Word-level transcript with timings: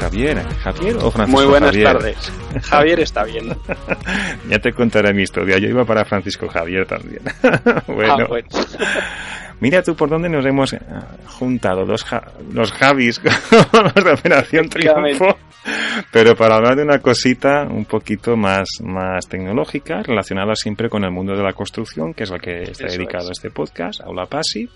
Javier. 0.00 0.42
¿Javier 0.62 0.96
o 0.96 1.10
Francisco 1.10 1.40
Muy 1.40 1.48
buenas 1.50 1.70
Javier? 1.70 1.84
tardes. 1.92 2.32
Javier 2.62 3.00
está 3.00 3.24
bien. 3.24 3.56
ya 4.48 4.58
te 4.58 4.72
contaré 4.72 5.12
mi 5.14 5.22
historia. 5.22 5.58
Yo 5.58 5.68
iba 5.68 5.84
para 5.84 6.04
Francisco 6.04 6.48
Javier 6.48 6.86
también. 6.86 7.22
bueno, 7.86 8.14
Ah, 8.20 8.26
bueno. 8.28 8.48
Mira 9.60 9.82
tú 9.82 9.94
por 9.94 10.08
dónde 10.08 10.28
nos 10.28 10.44
hemos 10.46 10.72
eh, 10.72 10.80
juntado 11.26 11.84
los, 11.84 12.04
Ja- 12.04 12.32
los 12.52 12.72
Javis 12.72 13.20
los 13.72 14.04
de 14.04 14.12
Operación 14.12 14.68
Triunfo. 14.68 15.36
Pero 16.10 16.34
para 16.36 16.56
hablar 16.56 16.74
de 16.76 16.84
una 16.84 17.00
cosita 17.00 17.64
un 17.70 17.84
poquito 17.84 18.34
más, 18.34 18.66
más 18.82 19.28
tecnológica, 19.28 20.02
relacionada 20.02 20.54
siempre 20.54 20.88
con 20.88 21.04
el 21.04 21.10
mundo 21.10 21.36
de 21.36 21.42
la 21.42 21.52
construcción, 21.52 22.14
que 22.14 22.22
es 22.24 22.30
al 22.30 22.40
que 22.40 22.62
está 22.62 22.86
Eso 22.86 22.96
dedicado 22.96 23.26
es. 23.30 23.32
este 23.38 23.50
podcast, 23.50 24.00
Aula 24.00 24.24
Pasi, 24.24 24.70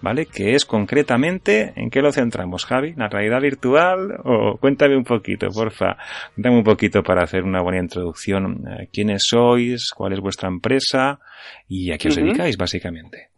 ¿vale? 0.00 0.26
Que 0.26 0.54
es 0.54 0.64
concretamente, 0.64 1.72
¿en 1.74 1.90
qué 1.90 2.00
lo 2.00 2.12
centramos, 2.12 2.64
Javi? 2.66 2.94
¿La 2.96 3.08
realidad 3.08 3.40
virtual? 3.40 4.12
O 4.24 4.56
cuéntame 4.60 4.96
un 4.96 5.02
poquito, 5.04 5.48
porfa. 5.48 5.96
Cuéntame 6.36 6.56
un 6.58 6.64
poquito 6.64 7.02
para 7.02 7.24
hacer 7.24 7.42
una 7.42 7.60
buena 7.60 7.80
introducción. 7.80 8.62
Eh, 8.68 8.88
¿Quiénes 8.92 9.24
sois? 9.28 9.90
¿Cuál 9.90 10.12
es 10.12 10.20
vuestra 10.20 10.48
empresa? 10.48 11.18
¿Y 11.66 11.90
a 11.90 11.98
qué 11.98 12.08
os 12.08 12.14
dedicáis, 12.16 12.56
básicamente? 12.56 13.30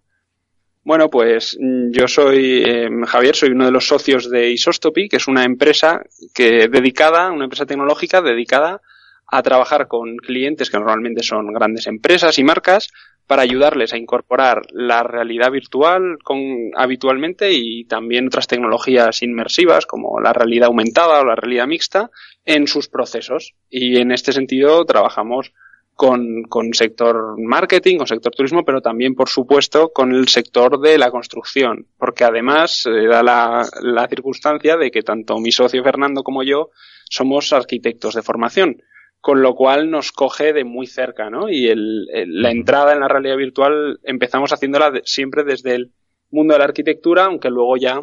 Bueno, 0.90 1.08
pues 1.08 1.56
mm, 1.60 1.92
yo 1.92 2.08
soy 2.08 2.64
eh, 2.66 2.90
Javier, 3.06 3.36
soy 3.36 3.50
uno 3.50 3.64
de 3.64 3.70
los 3.70 3.86
socios 3.86 4.28
de 4.28 4.50
Isostopy, 4.50 5.08
que 5.08 5.18
es 5.18 5.28
una 5.28 5.44
empresa 5.44 6.02
que 6.34 6.66
dedicada, 6.66 7.30
una 7.30 7.44
empresa 7.44 7.64
tecnológica 7.64 8.20
dedicada 8.20 8.80
a 9.28 9.40
trabajar 9.44 9.86
con 9.86 10.16
clientes 10.16 10.68
que 10.68 10.78
normalmente 10.78 11.22
son 11.22 11.52
grandes 11.52 11.86
empresas 11.86 12.40
y 12.40 12.42
marcas 12.42 12.88
para 13.28 13.42
ayudarles 13.42 13.92
a 13.92 13.98
incorporar 13.98 14.62
la 14.72 15.04
realidad 15.04 15.52
virtual 15.52 16.18
con, 16.24 16.40
habitualmente 16.74 17.52
y 17.52 17.84
también 17.84 18.26
otras 18.26 18.48
tecnologías 18.48 19.22
inmersivas 19.22 19.86
como 19.86 20.18
la 20.18 20.32
realidad 20.32 20.66
aumentada 20.66 21.20
o 21.20 21.24
la 21.24 21.36
realidad 21.36 21.68
mixta 21.68 22.10
en 22.44 22.66
sus 22.66 22.88
procesos. 22.88 23.54
Y 23.68 23.98
en 23.98 24.10
este 24.10 24.32
sentido 24.32 24.84
trabajamos 24.84 25.52
con, 26.00 26.44
con 26.48 26.72
sector 26.72 27.34
marketing, 27.38 27.98
con 27.98 28.06
sector 28.06 28.32
turismo, 28.34 28.64
pero 28.64 28.80
también, 28.80 29.14
por 29.14 29.28
supuesto, 29.28 29.90
con 29.92 30.14
el 30.14 30.28
sector 30.28 30.80
de 30.80 30.96
la 30.96 31.10
construcción, 31.10 31.86
porque 31.98 32.24
además 32.24 32.86
eh, 32.86 33.06
da 33.06 33.22
la, 33.22 33.66
la 33.82 34.08
circunstancia 34.08 34.78
de 34.78 34.90
que 34.90 35.02
tanto 35.02 35.38
mi 35.38 35.52
socio 35.52 35.84
Fernando 35.84 36.22
como 36.22 36.42
yo 36.42 36.70
somos 37.10 37.52
arquitectos 37.52 38.14
de 38.14 38.22
formación, 38.22 38.78
con 39.20 39.42
lo 39.42 39.54
cual 39.54 39.90
nos 39.90 40.10
coge 40.10 40.54
de 40.54 40.64
muy 40.64 40.86
cerca, 40.86 41.28
¿no? 41.28 41.50
Y 41.50 41.68
el, 41.68 42.06
el- 42.14 42.40
la 42.40 42.50
entrada 42.50 42.94
en 42.94 43.00
la 43.00 43.08
realidad 43.08 43.36
virtual 43.36 44.00
empezamos 44.02 44.54
haciéndola 44.54 45.02
siempre 45.04 45.44
desde 45.44 45.74
el 45.74 45.92
mundo 46.30 46.54
de 46.54 46.60
la 46.60 46.64
arquitectura, 46.64 47.26
aunque 47.26 47.50
luego 47.50 47.76
ya 47.76 48.02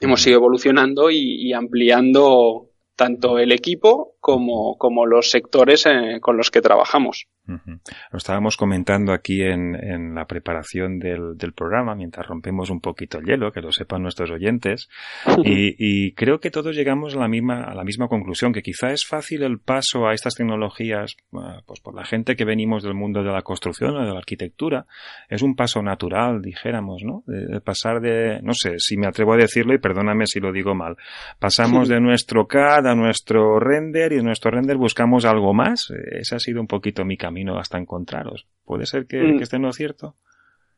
hemos 0.00 0.26
ido 0.26 0.36
evolucionando 0.36 1.10
y 1.10 1.52
ampliando 1.52 2.67
tanto 2.98 3.38
el 3.38 3.52
equipo 3.52 4.16
como, 4.18 4.76
como 4.76 5.06
los 5.06 5.30
sectores 5.30 5.86
eh, 5.86 6.18
con 6.20 6.36
los 6.36 6.50
que 6.50 6.60
trabajamos. 6.60 7.28
Lo 7.48 8.18
estábamos 8.18 8.56
comentando 8.56 9.12
aquí 9.12 9.42
en, 9.42 9.74
en 9.74 10.14
la 10.14 10.26
preparación 10.26 10.98
del, 10.98 11.36
del 11.36 11.52
programa, 11.52 11.94
mientras 11.94 12.26
rompemos 12.26 12.68
un 12.68 12.80
poquito 12.80 13.18
el 13.18 13.24
hielo, 13.24 13.52
que 13.52 13.62
lo 13.62 13.72
sepan 13.72 14.02
nuestros 14.02 14.30
oyentes. 14.30 14.88
Y, 15.44 15.76
y 15.78 16.12
creo 16.12 16.40
que 16.40 16.50
todos 16.50 16.74
llegamos 16.74 17.14
a 17.14 17.18
la 17.20 17.28
misma, 17.28 17.62
a 17.62 17.74
la 17.74 17.84
misma 17.84 18.08
conclusión, 18.08 18.52
que 18.52 18.60
quizá 18.60 18.90
es 18.90 19.06
fácil 19.06 19.44
el 19.44 19.60
paso 19.60 20.06
a 20.06 20.12
estas 20.12 20.34
tecnologías, 20.34 21.16
pues 21.64 21.80
por 21.80 21.94
la 21.94 22.04
gente 22.04 22.34
que 22.36 22.44
venimos 22.44 22.82
del 22.82 22.94
mundo 22.94 23.22
de 23.22 23.30
la 23.30 23.42
construcción 23.42 23.96
o 23.96 24.04
de 24.04 24.12
la 24.12 24.18
arquitectura, 24.18 24.84
es 25.28 25.42
un 25.42 25.54
paso 25.54 25.80
natural, 25.80 26.42
dijéramos, 26.42 27.02
¿no? 27.04 27.22
De, 27.26 27.60
pasar 27.60 28.00
de, 28.00 28.40
no 28.42 28.52
sé, 28.52 28.74
si 28.78 28.96
me 28.96 29.06
atrevo 29.06 29.34
a 29.34 29.36
decirlo 29.36 29.72
y 29.74 29.78
perdóname 29.78 30.26
si 30.26 30.40
lo 30.40 30.52
digo 30.52 30.74
mal, 30.74 30.96
pasamos 31.38 31.88
de 31.88 32.00
nuestro 32.00 32.46
CAD 32.46 32.88
a 32.88 32.94
nuestro 32.94 33.60
render 33.60 34.12
y 34.12 34.16
de 34.16 34.22
nuestro 34.24 34.50
render 34.50 34.76
buscamos 34.76 35.24
algo 35.24 35.54
más. 35.54 35.90
Ese 36.10 36.34
ha 36.34 36.38
sido 36.40 36.60
un 36.60 36.66
poquito 36.66 37.04
mi 37.04 37.16
camino 37.16 37.37
hasta 37.58 37.78
encontraros. 37.78 38.46
¿Puede 38.64 38.86
ser 38.86 39.06
que, 39.06 39.18
Mm. 39.22 39.36
que 39.38 39.44
esté 39.44 39.56
en 39.56 39.62
lo 39.62 39.72
cierto? 39.72 40.16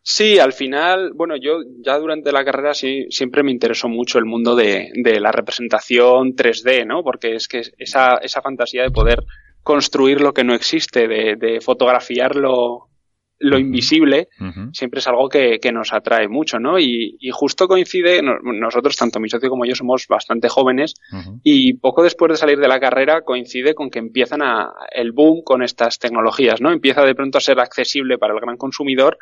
Sí, 0.03 0.39
al 0.39 0.53
final, 0.55 1.13
bueno, 1.15 1.37
yo 1.37 1.59
ya 1.85 1.99
durante 1.99 2.33
la 2.33 2.45
carrera 2.45 2.73
sí, 2.73 3.07
siempre 3.11 3.43
me 3.43 3.51
interesó 3.53 3.87
mucho 3.89 4.19
el 4.19 4.25
mundo 4.25 4.57
de, 4.57 4.91
de 4.95 5.21
la 5.21 5.31
representación 5.31 6.35
3D, 6.35 6.87
¿no? 6.87 7.03
Porque 7.03 7.35
es 7.35 7.47
que 7.49 7.63
esa, 7.77 8.15
esa 8.23 8.41
fantasía 8.41 8.83
de 8.83 8.91
poder 8.91 9.23
construir 9.63 10.23
lo 10.23 10.33
que 10.33 10.43
no 10.43 10.55
existe, 10.55 11.07
de, 11.07 11.37
de 11.37 11.61
fotografiar 11.61 12.35
lo, 13.41 13.59
invisible, 13.59 14.29
siempre 14.73 15.01
es 15.01 15.09
algo 15.09 15.29
que, 15.29 15.59
que 15.61 15.73
nos 15.73 15.93
atrae 15.93 16.29
mucho, 16.29 16.59
¿no? 16.59 16.79
Y, 16.79 17.17
y 17.19 17.31
justo 17.31 17.67
coincide, 17.67 18.23
no- 18.23 18.39
nosotros, 18.43 18.97
tanto 18.97 19.19
mi 19.19 19.29
socio 19.29 19.49
como 19.51 19.65
yo, 19.65 19.75
somos 19.75 20.07
bastante 20.09 20.49
jóvenes 20.49 20.95
y 21.43 21.73
poco 21.75 22.03
después 22.03 22.31
de 22.31 22.37
salir 22.37 22.59
de 22.59 22.69
la 22.69 22.79
carrera 22.79 23.23
coincide 23.23 23.75
con 23.75 23.91
que 23.91 23.99
empiezan 23.99 24.43
a, 24.43 24.71
el 24.93 25.13
boom 25.13 25.43
con 25.43 25.63
estas 25.63 25.99
tecnologías, 25.99 26.61
¿no? 26.61 26.71
Empieza 26.71 27.03
de 27.05 27.15
pronto 27.15 27.39
a 27.39 27.41
ser 27.41 27.59
accesible 27.61 28.19
para 28.19 28.35
el 28.35 28.41
gran 28.41 28.57
consumidor 28.57 29.17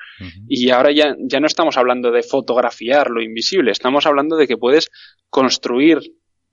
y 0.48 0.70
ahora 0.70 0.90
ya, 0.92 1.14
ya 1.20 1.40
no 1.40 1.46
estamos 1.46 1.76
hablando 1.76 2.10
de 2.10 2.22
fotografiar 2.22 3.10
lo 3.10 3.22
invisible, 3.22 3.70
estamos 3.70 4.04
hablando 4.06 4.36
de 4.36 4.46
que 4.46 4.56
puedes 4.56 4.90
construir 5.30 5.98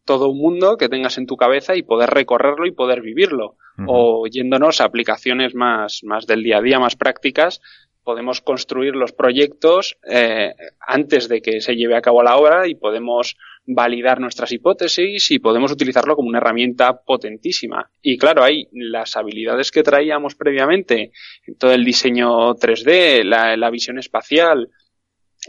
todo 0.06 0.30
un 0.30 0.38
mundo 0.38 0.78
que 0.78 0.90
tengas 0.90 1.18
en 1.18 1.26
tu 1.26 1.36
cabeza 1.36 1.76
y 1.76 1.84
poder 1.84 2.10
recorrerlo 2.12 2.66
y 2.66 2.72
poder 2.72 3.02
vivirlo. 3.02 3.58
O 3.88 4.26
yéndonos 4.26 4.80
a 4.80 4.86
aplicaciones 4.86 5.54
más, 5.54 6.02
más 6.06 6.26
del 6.26 6.44
día 6.44 6.60
a 6.60 6.62
día, 6.62 6.80
más 6.80 6.96
prácticas, 6.96 7.60
podemos 8.06 8.40
construir 8.40 8.96
los 8.96 9.12
proyectos 9.12 9.98
eh, 10.10 10.54
antes 10.80 11.28
de 11.28 11.42
que 11.42 11.60
se 11.60 11.76
lleve 11.76 11.98
a 11.98 12.02
cabo 12.02 12.24
la 12.24 12.38
obra 12.38 12.68
y 12.68 12.76
podemos 12.76 13.36
validar 13.66 14.22
nuestras 14.22 14.52
hipótesis 14.52 15.32
y 15.32 15.40
podemos 15.40 15.72
utilizarlo 15.72 16.16
como 16.16 16.30
una 16.30 16.38
herramienta 16.38 17.02
potentísima. 17.02 17.90
Y 18.02 18.18
claro, 18.18 18.44
hay 18.44 18.68
las 18.72 19.18
habilidades 19.18 19.72
que 19.72 19.84
traíamos 19.84 20.36
previamente, 20.36 21.12
todo 21.58 21.74
el 21.74 21.84
diseño 21.84 22.56
3D, 22.56 23.24
la, 23.24 23.58
la 23.58 23.72
visión 23.72 23.98
espacial, 23.98 24.70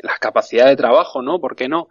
la 0.03 0.17
capacidad 0.19 0.67
de 0.67 0.77
trabajo, 0.77 1.23
¿no? 1.23 1.41
¿Por 1.41 1.57
qué 1.57 1.69
no? 1.69 1.89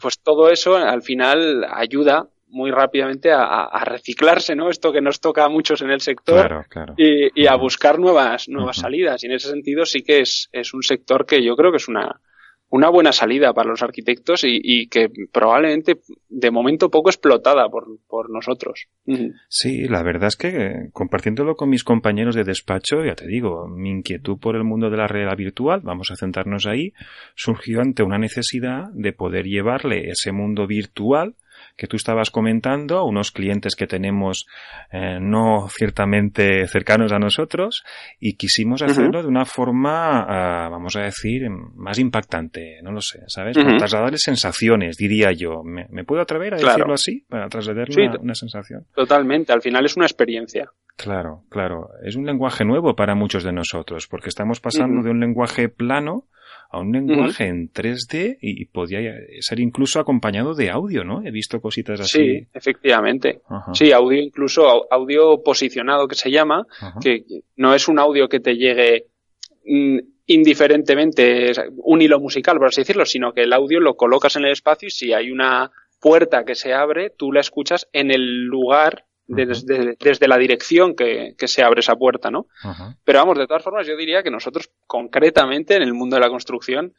Pues 0.00 0.18
todo 0.18 0.50
eso 0.50 0.76
al 0.76 1.02
final 1.02 1.66
ayuda 1.70 2.28
muy 2.48 2.70
rápidamente 2.70 3.30
a, 3.32 3.82
reciclarse, 3.84 4.54
¿no? 4.54 4.70
Esto 4.70 4.92
que 4.92 5.00
nos 5.00 5.20
toca 5.20 5.44
a 5.44 5.48
muchos 5.48 5.82
en 5.82 5.90
el 5.90 6.00
sector 6.00 6.46
Claro, 6.46 6.64
claro. 6.68 6.94
y, 6.96 7.42
y 7.42 7.46
a 7.46 7.56
buscar 7.56 7.98
nuevas, 7.98 8.48
nuevas 8.48 8.76
salidas. 8.76 9.22
Y 9.22 9.26
en 9.26 9.32
ese 9.32 9.50
sentido 9.50 9.84
sí 9.84 10.02
que 10.02 10.20
es, 10.20 10.48
es 10.52 10.72
un 10.72 10.82
sector 10.82 11.26
que 11.26 11.42
yo 11.42 11.56
creo 11.56 11.70
que 11.70 11.78
es 11.78 11.88
una, 11.88 12.20
una 12.68 12.90
buena 12.90 13.12
salida 13.12 13.52
para 13.52 13.70
los 13.70 13.82
arquitectos 13.82 14.42
y, 14.44 14.88
que 14.88 15.08
probablemente 15.32 16.00
de 16.28 16.50
momento 16.50 16.90
poco 16.90 17.10
explotada 17.10 17.68
por, 17.68 17.86
por 18.08 18.30
nosotros. 18.30 18.88
Sí, 19.48 19.86
la 19.88 20.02
verdad 20.02 20.28
es 20.28 20.36
que 20.36 20.88
compartiéndolo 20.92 21.54
con 21.54 21.70
mis 21.70 21.84
compañeros 21.84 22.34
de 22.34 22.44
despacho, 22.44 23.04
ya 23.04 23.14
te 23.14 23.26
digo, 23.26 23.68
mi 23.68 23.90
inquietud 23.90 24.38
por 24.38 24.56
el 24.56 24.64
mundo 24.64 24.90
de 24.90 24.96
la 24.96 25.06
realidad 25.06 25.36
virtual, 25.36 25.80
vamos 25.82 26.10
a 26.10 26.16
centrarnos 26.16 26.66
ahí, 26.66 26.92
surgió 27.34 27.80
ante 27.80 28.02
una 28.02 28.18
necesidad 28.18 28.88
de 28.92 29.12
poder 29.12 29.46
llevarle 29.46 30.10
ese 30.10 30.32
mundo 30.32 30.66
virtual 30.66 31.36
que 31.76 31.86
tú 31.86 31.96
estabas 31.96 32.30
comentando, 32.30 33.04
unos 33.04 33.32
clientes 33.32 33.74
que 33.74 33.86
tenemos 33.86 34.46
eh, 34.92 35.18
no 35.20 35.68
ciertamente 35.68 36.66
cercanos 36.66 37.12
a 37.12 37.18
nosotros 37.18 37.84
y 38.18 38.36
quisimos 38.36 38.82
hacerlo 38.82 39.22
de 39.22 39.28
una 39.28 39.44
forma, 39.44 40.22
ah, 40.22 40.68
vamos 40.68 40.96
a 40.96 41.02
decir, 41.02 41.48
más 41.50 41.98
impactante, 41.98 42.80
no 42.82 42.92
lo 42.92 43.00
sé, 43.00 43.22
¿sabes? 43.26 43.56
Para 43.56 43.76
trasladarles 43.76 44.22
sensaciones, 44.22 44.96
diría 44.96 45.32
yo. 45.32 45.62
¿Me, 45.64 46.04
puedo 46.04 46.22
atrever 46.22 46.54
a 46.54 46.56
decirlo 46.58 46.94
así? 46.94 47.24
Para 47.28 47.48
trasladarle 47.48 48.10
una, 48.20 48.34
sensación. 48.34 48.86
Totalmente, 48.94 49.52
al 49.52 49.62
final 49.62 49.84
es 49.84 49.96
una 49.96 50.06
experiencia. 50.06 50.70
Claro, 50.96 51.42
claro. 51.50 51.90
Es 52.02 52.16
un 52.16 52.24
lenguaje 52.24 52.64
nuevo 52.64 52.96
para 52.96 53.14
muchos 53.14 53.44
de 53.44 53.52
nosotros, 53.52 54.06
porque 54.06 54.28
estamos 54.28 54.60
pasando 54.60 55.02
de 55.02 55.10
un 55.10 55.20
lenguaje 55.20 55.68
plano 55.68 56.24
a 56.70 56.80
un 56.80 56.92
lenguaje 56.92 57.46
en 57.46 57.72
3D 57.72 58.38
y 58.40 58.64
podría 58.66 59.14
ser 59.40 59.60
incluso 59.60 60.00
acompañado 60.00 60.54
de 60.54 60.70
audio, 60.70 61.04
¿no? 61.04 61.22
He 61.24 61.30
visto 61.30 61.60
cositas 61.60 62.00
así. 62.00 62.18
Sí, 62.18 62.46
efectivamente. 62.52 63.40
Sí, 63.72 63.92
audio 63.92 64.20
incluso, 64.20 64.92
audio 64.92 65.42
posicionado 65.42 66.08
que 66.08 66.14
se 66.16 66.30
llama, 66.30 66.66
que 67.00 67.24
no 67.56 67.74
es 67.74 67.88
un 67.88 67.98
audio 67.98 68.28
que 68.28 68.40
te 68.40 68.56
llegue 68.56 69.06
mm, 69.64 69.98
indiferentemente, 70.26 71.52
un 71.78 72.02
hilo 72.02 72.20
musical, 72.20 72.58
por 72.58 72.68
así 72.68 72.82
decirlo, 72.82 73.06
sino 73.06 73.32
que 73.32 73.42
el 73.42 73.52
audio 73.52 73.80
lo 73.80 73.94
colocas 73.94 74.36
en 74.36 74.44
el 74.44 74.52
espacio 74.52 74.88
y 74.88 74.90
si 74.90 75.12
hay 75.12 75.30
una 75.30 75.70
puerta 76.00 76.44
que 76.44 76.54
se 76.54 76.74
abre, 76.74 77.10
tú 77.10 77.32
la 77.32 77.40
escuchas 77.40 77.88
en 77.92 78.10
el 78.10 78.44
lugar 78.44 79.05
desde, 79.26 79.96
desde, 79.98 80.28
la 80.28 80.38
dirección 80.38 80.94
que, 80.94 81.34
que, 81.36 81.48
se 81.48 81.62
abre 81.62 81.80
esa 81.80 81.96
puerta, 81.96 82.30
¿no? 82.30 82.46
Pero 83.04 83.18
vamos, 83.18 83.38
de 83.38 83.46
todas 83.46 83.62
formas, 83.62 83.86
yo 83.86 83.96
diría 83.96 84.22
que 84.22 84.30
nosotros 84.30 84.70
concretamente 84.86 85.74
en 85.74 85.82
el 85.82 85.94
mundo 85.94 86.16
de 86.16 86.20
la 86.20 86.28
construcción 86.28 86.94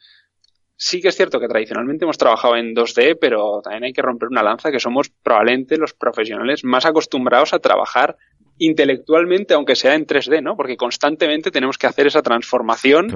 sí 0.78 1.00
que 1.00 1.08
es 1.08 1.16
cierto 1.16 1.40
que 1.40 1.48
tradicionalmente 1.48 2.04
hemos 2.04 2.18
trabajado 2.18 2.56
en 2.56 2.74
2D, 2.74 3.18
pero 3.20 3.60
también 3.62 3.84
hay 3.84 3.92
que 3.92 4.02
romper 4.02 4.28
una 4.28 4.42
lanza 4.42 4.70
que 4.70 4.80
somos 4.80 5.10
probablemente 5.10 5.76
los 5.76 5.92
profesionales 5.92 6.64
más 6.64 6.86
acostumbrados 6.86 7.52
a 7.52 7.58
trabajar 7.58 8.16
intelectualmente, 8.58 9.54
aunque 9.54 9.76
sea 9.76 9.94
en 9.94 10.06
3D, 10.06 10.42
¿no? 10.42 10.56
Porque 10.56 10.76
constantemente 10.76 11.50
tenemos 11.50 11.78
que 11.78 11.86
hacer 11.86 12.06
esa 12.06 12.22
transformación 12.22 13.08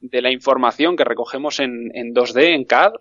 de 0.00 0.22
la 0.22 0.30
información 0.30 0.96
que 0.96 1.04
recogemos 1.04 1.60
en, 1.60 1.90
en 1.94 2.14
2D, 2.14 2.54
en 2.54 2.64
CAD, 2.64 2.92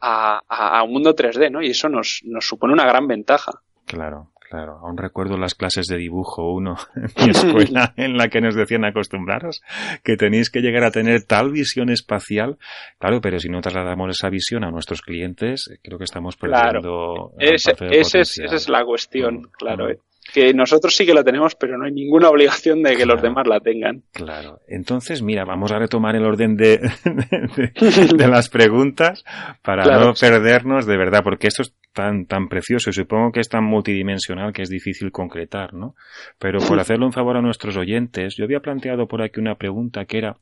a, 0.00 0.40
a, 0.48 0.78
a, 0.78 0.82
un 0.82 0.92
mundo 0.92 1.14
3D, 1.14 1.50
¿no? 1.50 1.62
Y 1.62 1.70
eso 1.70 1.88
nos, 1.88 2.20
nos 2.24 2.46
supone 2.46 2.72
una 2.72 2.86
gran 2.86 3.06
ventaja. 3.06 3.52
Claro. 3.86 4.32
Claro, 4.48 4.78
aún 4.78 4.96
recuerdo 4.96 5.36
las 5.36 5.54
clases 5.54 5.86
de 5.86 5.96
dibujo 5.96 6.52
uno 6.52 6.76
en 6.96 7.24
mi 7.24 7.30
escuela 7.30 7.92
en 7.96 8.16
la 8.16 8.28
que 8.28 8.40
nos 8.40 8.54
decían 8.54 8.84
acostumbraros 8.84 9.62
que 10.04 10.16
tenéis 10.16 10.50
que 10.50 10.60
llegar 10.60 10.84
a 10.84 10.90
tener 10.90 11.24
tal 11.24 11.50
visión 11.50 11.90
espacial. 11.90 12.58
Claro, 12.98 13.20
pero 13.20 13.38
si 13.38 13.48
no 13.48 13.60
trasladamos 13.60 14.10
esa 14.10 14.30
visión 14.30 14.64
a 14.64 14.70
nuestros 14.70 15.02
clientes, 15.02 15.70
creo 15.82 15.98
que 15.98 16.04
estamos 16.04 16.36
perdiendo. 16.36 17.32
Claro. 17.36 17.70
esa 17.90 18.20
es 18.20 18.68
la 18.68 18.84
cuestión, 18.84 19.36
mm, 19.36 19.50
claro. 19.58 19.86
Mm. 19.86 19.90
Eh 19.90 19.98
que 20.32 20.52
nosotros 20.54 20.94
sí 20.94 21.06
que 21.06 21.14
la 21.14 21.24
tenemos, 21.24 21.54
pero 21.54 21.78
no 21.78 21.86
hay 21.86 21.92
ninguna 21.92 22.28
obligación 22.28 22.82
de 22.82 22.96
que 22.96 23.06
los 23.06 23.22
demás 23.22 23.46
la 23.46 23.60
tengan. 23.60 24.02
Claro. 24.12 24.60
Entonces, 24.68 25.22
mira, 25.22 25.44
vamos 25.44 25.72
a 25.72 25.78
retomar 25.78 26.16
el 26.16 26.24
orden 26.24 26.56
de, 26.56 26.78
de, 26.78 28.28
las 28.28 28.48
preguntas 28.48 29.24
para 29.62 29.84
no 29.98 30.14
perdernos 30.14 30.86
de 30.86 30.96
verdad, 30.96 31.22
porque 31.22 31.48
esto 31.48 31.62
es 31.62 31.74
tan, 31.92 32.26
tan 32.26 32.48
precioso 32.48 32.90
y 32.90 32.92
supongo 32.92 33.32
que 33.32 33.40
es 33.40 33.48
tan 33.48 33.64
multidimensional 33.64 34.52
que 34.52 34.62
es 34.62 34.68
difícil 34.68 35.10
concretar, 35.10 35.72
¿no? 35.74 35.94
Pero 36.38 36.58
por 36.60 36.78
hacerle 36.80 37.06
un 37.06 37.12
favor 37.12 37.36
a 37.36 37.42
nuestros 37.42 37.76
oyentes, 37.76 38.36
yo 38.36 38.44
había 38.44 38.60
planteado 38.60 39.06
por 39.06 39.22
aquí 39.22 39.40
una 39.40 39.54
pregunta 39.54 40.04
que 40.04 40.18
era, 40.18 40.36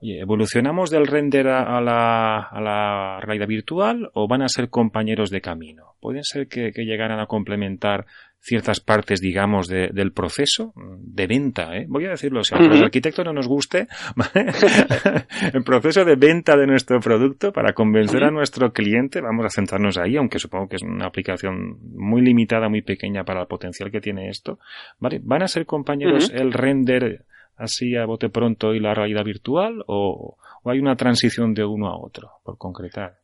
oye, 0.00 0.20
¿evolucionamos 0.20 0.90
del 0.90 1.06
render 1.06 1.48
a 1.48 1.80
la, 1.80 2.38
a 2.38 2.60
la 2.60 3.20
realidad 3.20 3.48
virtual 3.48 4.10
o 4.14 4.28
van 4.28 4.42
a 4.42 4.48
ser 4.48 4.70
compañeros 4.70 5.30
de 5.30 5.40
camino? 5.40 5.94
¿Pueden 6.00 6.24
ser 6.24 6.46
que, 6.48 6.72
que 6.72 6.84
llegaran 6.84 7.20
a 7.20 7.26
complementar 7.26 8.06
ciertas 8.40 8.80
partes, 8.80 9.20
digamos, 9.20 9.68
del 9.68 10.12
proceso 10.12 10.72
de 10.98 11.26
venta. 11.26 11.76
¿eh? 11.76 11.84
Voy 11.88 12.06
a 12.06 12.10
decirlo, 12.10 12.42
si 12.42 12.54
al 12.54 12.82
arquitecto 12.82 13.22
no 13.22 13.32
nos 13.32 13.46
guste, 13.46 13.86
el 15.52 15.62
proceso 15.62 16.04
de 16.04 16.16
venta 16.16 16.56
de 16.56 16.66
nuestro 16.66 17.00
producto 17.00 17.52
para 17.52 17.74
convencer 17.74 18.24
a 18.24 18.30
nuestro 18.30 18.72
cliente, 18.72 19.20
vamos 19.20 19.44
a 19.44 19.50
centrarnos 19.50 19.98
ahí, 19.98 20.16
aunque 20.16 20.38
supongo 20.38 20.68
que 20.68 20.76
es 20.76 20.82
una 20.82 21.06
aplicación 21.06 21.78
muy 21.94 22.22
limitada, 22.22 22.68
muy 22.68 22.82
pequeña 22.82 23.24
para 23.24 23.42
el 23.42 23.46
potencial 23.46 23.90
que 23.90 24.00
tiene 24.00 24.30
esto. 24.30 24.58
¿Vale? 24.98 25.20
¿Van 25.22 25.42
a 25.42 25.48
ser 25.48 25.66
compañeros 25.66 26.32
el 26.34 26.52
render 26.52 27.24
así 27.56 27.94
a 27.94 28.06
bote 28.06 28.30
pronto 28.30 28.74
y 28.74 28.80
la 28.80 28.94
realidad 28.94 29.24
virtual 29.24 29.84
o, 29.86 30.38
o 30.62 30.70
hay 30.70 30.78
una 30.78 30.96
transición 30.96 31.52
de 31.52 31.64
uno 31.64 31.88
a 31.88 31.96
otro, 31.98 32.30
por 32.42 32.56
concretar? 32.56 33.20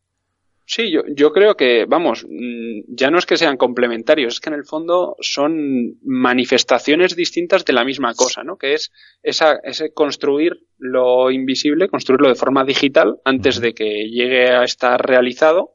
Sí, 0.68 0.90
yo, 0.90 1.02
yo 1.06 1.32
creo 1.32 1.56
que, 1.56 1.84
vamos, 1.84 2.26
mm, 2.28 2.80
ya 2.88 3.08
no 3.08 3.18
es 3.18 3.26
que 3.26 3.36
sean 3.36 3.56
complementarios, 3.56 4.34
es 4.34 4.40
que 4.40 4.50
en 4.50 4.56
el 4.56 4.64
fondo 4.64 5.16
son 5.20 5.96
manifestaciones 6.02 7.14
distintas 7.14 7.64
de 7.64 7.72
la 7.72 7.84
misma 7.84 8.14
cosa, 8.14 8.42
¿no? 8.42 8.56
Que 8.56 8.74
es 8.74 8.90
esa, 9.22 9.60
ese 9.62 9.92
construir 9.92 10.66
lo 10.78 11.30
invisible, 11.30 11.88
construirlo 11.88 12.28
de 12.28 12.34
forma 12.34 12.64
digital 12.64 13.20
antes 13.24 13.60
de 13.60 13.74
que 13.74 14.08
llegue 14.10 14.50
a 14.50 14.64
estar 14.64 15.00
realizado. 15.06 15.74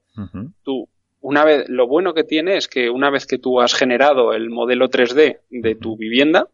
Tú, 0.63 0.89
una 1.21 1.45
vez, 1.45 1.69
lo 1.69 1.87
bueno 1.87 2.13
que 2.13 2.25
tiene 2.25 2.57
es 2.57 2.67
que 2.67 2.89
una 2.89 3.09
vez 3.09 3.25
que 3.25 3.37
tú 3.37 3.61
has 3.61 3.73
generado 3.73 4.33
el 4.33 4.49
modelo 4.49 4.89
3D 4.89 5.39
de 5.49 5.75
tu 5.75 5.95
vivienda, 5.95 6.49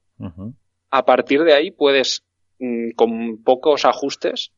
a 0.91 1.05
partir 1.05 1.43
de 1.43 1.53
ahí 1.53 1.71
puedes, 1.71 2.23
mm, 2.59 2.91
con 2.91 3.43
pocos 3.43 3.83
ajustes, 3.85 4.51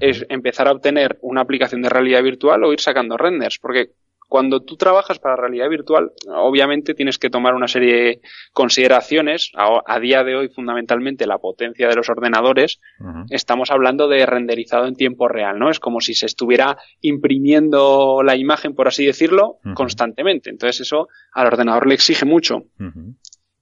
es 0.00 0.24
empezar 0.28 0.68
a 0.68 0.72
obtener 0.72 1.18
una 1.22 1.42
aplicación 1.42 1.82
de 1.82 1.88
realidad 1.88 2.22
virtual 2.22 2.64
o 2.64 2.72
ir 2.72 2.80
sacando 2.80 3.16
renders, 3.16 3.58
porque 3.58 3.90
cuando 4.32 4.60
tú 4.60 4.78
trabajas 4.78 5.18
para 5.18 5.36
realidad 5.36 5.68
virtual, 5.68 6.12
obviamente 6.26 6.94
tienes 6.94 7.18
que 7.18 7.28
tomar 7.28 7.52
una 7.52 7.68
serie 7.68 8.02
de 8.02 8.20
consideraciones. 8.54 9.52
A, 9.54 10.00
día 10.00 10.24
de 10.24 10.34
hoy, 10.34 10.48
fundamentalmente, 10.48 11.26
la 11.26 11.36
potencia 11.36 11.86
de 11.86 11.96
los 11.96 12.08
ordenadores. 12.08 12.80
Estamos 13.28 13.70
hablando 13.70 14.08
de 14.08 14.24
renderizado 14.24 14.86
en 14.86 14.94
tiempo 14.94 15.28
real, 15.28 15.58
¿no? 15.58 15.68
Es 15.68 15.78
como 15.78 16.00
si 16.00 16.14
se 16.14 16.24
estuviera 16.24 16.78
imprimiendo 17.02 18.22
la 18.24 18.34
imagen, 18.34 18.74
por 18.74 18.88
así 18.88 19.04
decirlo, 19.04 19.58
constantemente. 19.74 20.48
Entonces, 20.48 20.80
eso 20.80 21.08
al 21.34 21.48
ordenador 21.48 21.86
le 21.86 21.92
exige 21.92 22.24
mucho. 22.24 22.62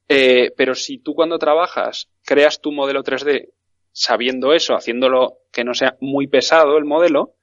Eh, 0.09 0.53
pero 0.56 0.77
si 0.77 0.99
tú 0.99 1.15
cuando 1.15 1.38
trabajas 1.38 2.09
creas 2.25 2.61
tu 2.61 2.71
modelo 2.71 3.03
3D 3.03 3.49
sabiendo 3.92 4.52
eso, 4.52 4.75
haciéndolo 4.75 5.38
que 5.52 5.64
no 5.64 5.75
sea 5.75 5.96
muy 6.00 6.26
pesado 6.26 6.78
el 6.78 6.84
modelo, 6.84 7.34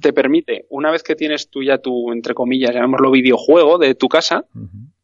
te 0.00 0.12
permite, 0.12 0.66
una 0.68 0.90
vez 0.90 1.04
que 1.04 1.14
tienes 1.14 1.48
tú 1.48 1.62
ya 1.62 1.78
tu, 1.78 2.10
entre 2.10 2.34
comillas, 2.34 2.74
llamémoslo 2.74 3.12
videojuego 3.12 3.78
de 3.78 3.94
tu 3.94 4.08
casa, 4.08 4.44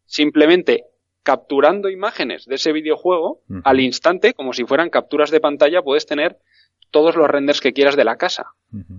simplemente 0.07 0.87
capturando 1.23 1.89
imágenes 1.89 2.47
de 2.47 2.57
ese 2.57 2.73
videojuego, 2.73 3.43
al 3.65 3.81
instante, 3.81 4.35
como 4.35 4.53
si 4.53 4.65
fueran 4.65 4.91
capturas 4.91 5.31
de 5.31 5.41
pantalla, 5.41 5.83
puedes 5.83 6.07
tener 6.07 6.39
todos 6.91 7.17
los 7.17 7.29
renders 7.29 7.61
que 7.61 7.73
quieras 7.73 7.97
de 7.97 8.05
la 8.05 8.17
casa. 8.17 8.47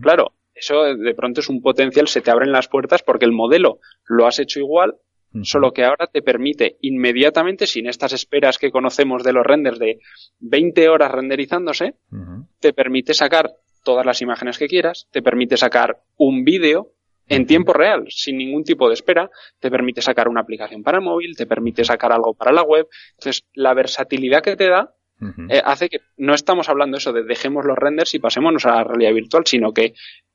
Claro, 0.02 0.34
eso 0.54 0.84
de 0.84 1.14
pronto 1.14 1.42
es 1.42 1.50
un 1.50 1.62
potencial, 1.62 2.08
se 2.08 2.22
te 2.22 2.32
abren 2.32 2.52
las 2.52 2.68
puertas 2.68 3.04
porque 3.04 3.26
el 3.26 3.32
modelo 3.32 3.80
lo 4.06 4.26
has 4.26 4.40
hecho 4.40 4.60
igual, 4.60 4.96
Solo 5.44 5.72
que 5.72 5.84
ahora 5.84 6.08
te 6.08 6.22
permite 6.22 6.78
inmediatamente, 6.82 7.68
sin 7.68 7.88
estas 7.88 8.14
esperas 8.14 8.58
que 8.58 8.72
conocemos 8.72 9.24
de 9.24 9.34
los 9.34 9.46
renders 9.46 9.80
de 9.80 10.00
20 10.40 10.90
horas 10.90 11.12
renderizándose, 11.12 11.96
te 12.60 12.74
permite 12.74 13.14
sacar 13.14 13.52
todas 13.84 14.06
las 14.06 14.22
imágenes 14.22 14.58
que 14.58 14.68
quieras, 14.68 15.08
te 15.12 15.22
permite 15.22 15.58
sacar 15.58 16.02
un 16.18 16.44
vídeo 16.44 16.92
en 17.30 17.46
tiempo 17.46 17.74
real, 17.74 18.06
sin 18.10 18.38
ningún 18.38 18.64
tipo 18.64 18.88
de 18.88 18.94
espera, 18.94 19.30
te 19.60 19.70
permite 19.70 20.02
sacar 20.02 20.28
una 20.30 20.42
aplicación 20.42 20.84
para 20.84 21.02
móvil, 21.02 21.36
te 21.36 21.46
permite 21.46 21.84
sacar 21.84 22.12
algo 22.12 22.34
para 22.34 22.52
la 22.52 22.64
web. 22.64 22.88
Entonces, 23.18 23.46
la 23.54 23.74
versatilidad 23.74 24.42
que 24.42 24.56
te 24.56 24.70
da 24.70 24.94
eh, 25.50 25.62
hace 25.66 25.90
que 25.90 26.02
no 26.18 26.36
estamos 26.36 26.70
hablando 26.70 26.98
eso 26.98 27.12
de 27.12 27.24
dejemos 27.24 27.66
los 27.66 27.78
renders 27.78 28.14
y 28.14 28.20
pasémonos 28.20 28.66
a 28.66 28.76
la 28.76 28.84
realidad 28.84 29.14
virtual, 29.14 29.44
sino 29.46 29.74
que 29.74 29.94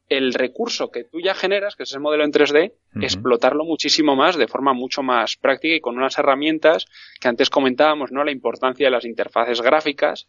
el 0.09 0.35
recurso 0.35 0.91
que 0.91 1.05
tú 1.05 1.21
ya 1.21 1.35
generas, 1.35 1.77
que 1.77 1.85
es 1.85 1.95
el 1.95 2.01
modelo 2.01 2.25
en 2.25 2.33
3D, 2.33 2.73
explotarlo 3.01 3.65
muchísimo 3.65 4.17
más 4.17 4.37
de 4.37 4.49
forma 4.49 4.73
mucho 4.73 5.03
más 5.03 5.37
práctica 5.37 5.75
y 5.75 5.81
con 5.81 5.97
unas 5.97 6.19
herramientas 6.19 6.87
que 7.21 7.29
antes 7.29 7.51
comentábamos, 7.51 8.13
¿no? 8.13 8.25
La 8.25 8.33
importancia 8.33 8.87
de 8.87 8.91
las 8.91 9.05
interfaces 9.05 9.63
gráficas, 9.63 10.27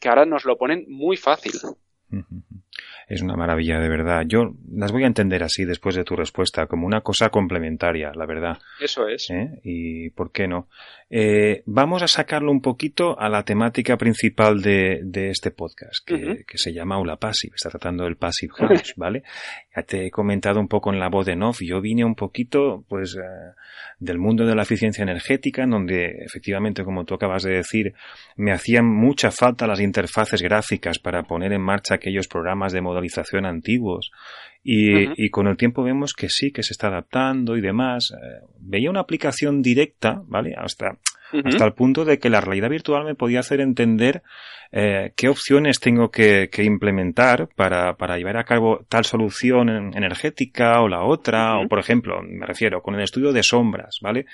que 0.00 0.08
ahora 0.08 0.24
nos 0.24 0.44
lo 0.44 0.56
ponen 0.56 0.86
muy 0.88 1.16
fácil. 1.16 1.52
Es 3.08 3.22
una 3.22 3.36
maravilla, 3.36 3.78
de 3.78 3.88
verdad. 3.88 4.24
Yo 4.26 4.54
las 4.72 4.90
voy 4.90 5.04
a 5.04 5.06
entender 5.06 5.44
así 5.44 5.64
después 5.64 5.94
de 5.94 6.02
tu 6.02 6.16
respuesta, 6.16 6.66
como 6.66 6.86
una 6.86 7.02
cosa 7.02 7.30
complementaria, 7.30 8.10
la 8.14 8.26
verdad. 8.26 8.58
Eso 8.80 9.06
es. 9.06 9.30
¿Eh? 9.30 9.60
¿Y 9.62 10.10
por 10.10 10.32
qué 10.32 10.48
no? 10.48 10.68
Eh, 11.08 11.62
vamos 11.66 12.02
a 12.02 12.08
sacarlo 12.08 12.50
un 12.50 12.60
poquito 12.60 13.18
a 13.18 13.28
la 13.28 13.44
temática 13.44 13.96
principal 13.96 14.60
de, 14.60 15.00
de 15.04 15.30
este 15.30 15.52
podcast, 15.52 16.04
que, 16.04 16.44
que, 16.44 16.58
se 16.58 16.72
llama 16.72 16.96
Aula 16.96 17.16
Passive. 17.16 17.54
Está 17.54 17.70
tratando 17.70 18.04
del 18.04 18.16
Passive 18.16 18.52
House, 18.58 18.94
¿vale? 18.96 19.22
Ya 19.74 19.82
te 19.84 20.06
he 20.06 20.10
comentado 20.10 20.58
un 20.58 20.66
poco 20.66 20.92
en 20.92 20.98
la 20.98 21.08
voz 21.08 21.24
de 21.26 21.36
Noff. 21.36 21.60
Yo 21.62 21.80
vine 21.80 22.04
un 22.04 22.16
poquito, 22.16 22.84
pues, 22.88 23.14
eh, 23.14 23.54
del 24.00 24.18
mundo 24.18 24.44
de 24.46 24.56
la 24.56 24.62
eficiencia 24.62 25.02
energética, 25.02 25.62
en 25.62 25.70
donde 25.70 26.24
efectivamente, 26.24 26.82
como 26.82 27.04
tú 27.04 27.14
acabas 27.14 27.44
de 27.44 27.52
decir, 27.52 27.94
me 28.34 28.50
hacían 28.50 28.86
mucha 28.86 29.30
falta 29.30 29.68
las 29.68 29.80
interfaces 29.80 30.42
gráficas 30.42 30.98
para 30.98 31.22
poner 31.22 31.52
en 31.52 31.62
marcha 31.62 31.94
aquellos 31.94 32.26
programas 32.26 32.72
de 32.72 32.80
modelización 32.80 33.46
antiguos 33.46 34.10
y, 34.68 35.24
y, 35.24 35.30
con 35.30 35.46
el 35.46 35.56
tiempo 35.56 35.84
vemos 35.84 36.12
que 36.12 36.28
sí, 36.28 36.50
que 36.50 36.64
se 36.64 36.72
está 36.72 36.88
adaptando 36.88 37.56
y 37.56 37.60
demás. 37.60 38.12
Eh, 38.12 38.44
veía 38.58 38.90
una 38.90 39.00
aplicación 39.00 39.62
directa, 39.62 40.22
¿vale? 40.26 40.54
Hasta, 40.56 40.98
hasta 41.44 41.64
el 41.64 41.72
punto 41.72 42.04
de 42.04 42.18
que 42.18 42.30
la 42.30 42.40
realidad 42.40 42.70
virtual 42.70 43.04
me 43.04 43.14
podía 43.14 43.40
hacer 43.40 43.60
entender 43.60 44.24
eh, 44.72 45.12
qué 45.16 45.28
opciones 45.28 45.80
tengo 45.80 46.10
que, 46.10 46.48
que 46.50 46.64
implementar 46.64 47.48
para, 47.54 47.96
para, 47.96 48.18
llevar 48.18 48.36
a 48.36 48.44
cabo 48.44 48.84
tal 48.88 49.04
solución 49.04 49.68
energética 49.94 50.80
o 50.80 50.88
la 50.88 51.02
otra, 51.02 51.58
o 51.58 51.68
por 51.68 51.78
ejemplo, 51.78 52.20
me 52.22 52.46
refiero 52.46 52.82
con 52.82 52.94
el 52.94 53.02
estudio 53.02 53.32
de 53.32 53.42
sombras, 53.42 53.98
¿vale? 54.00 54.26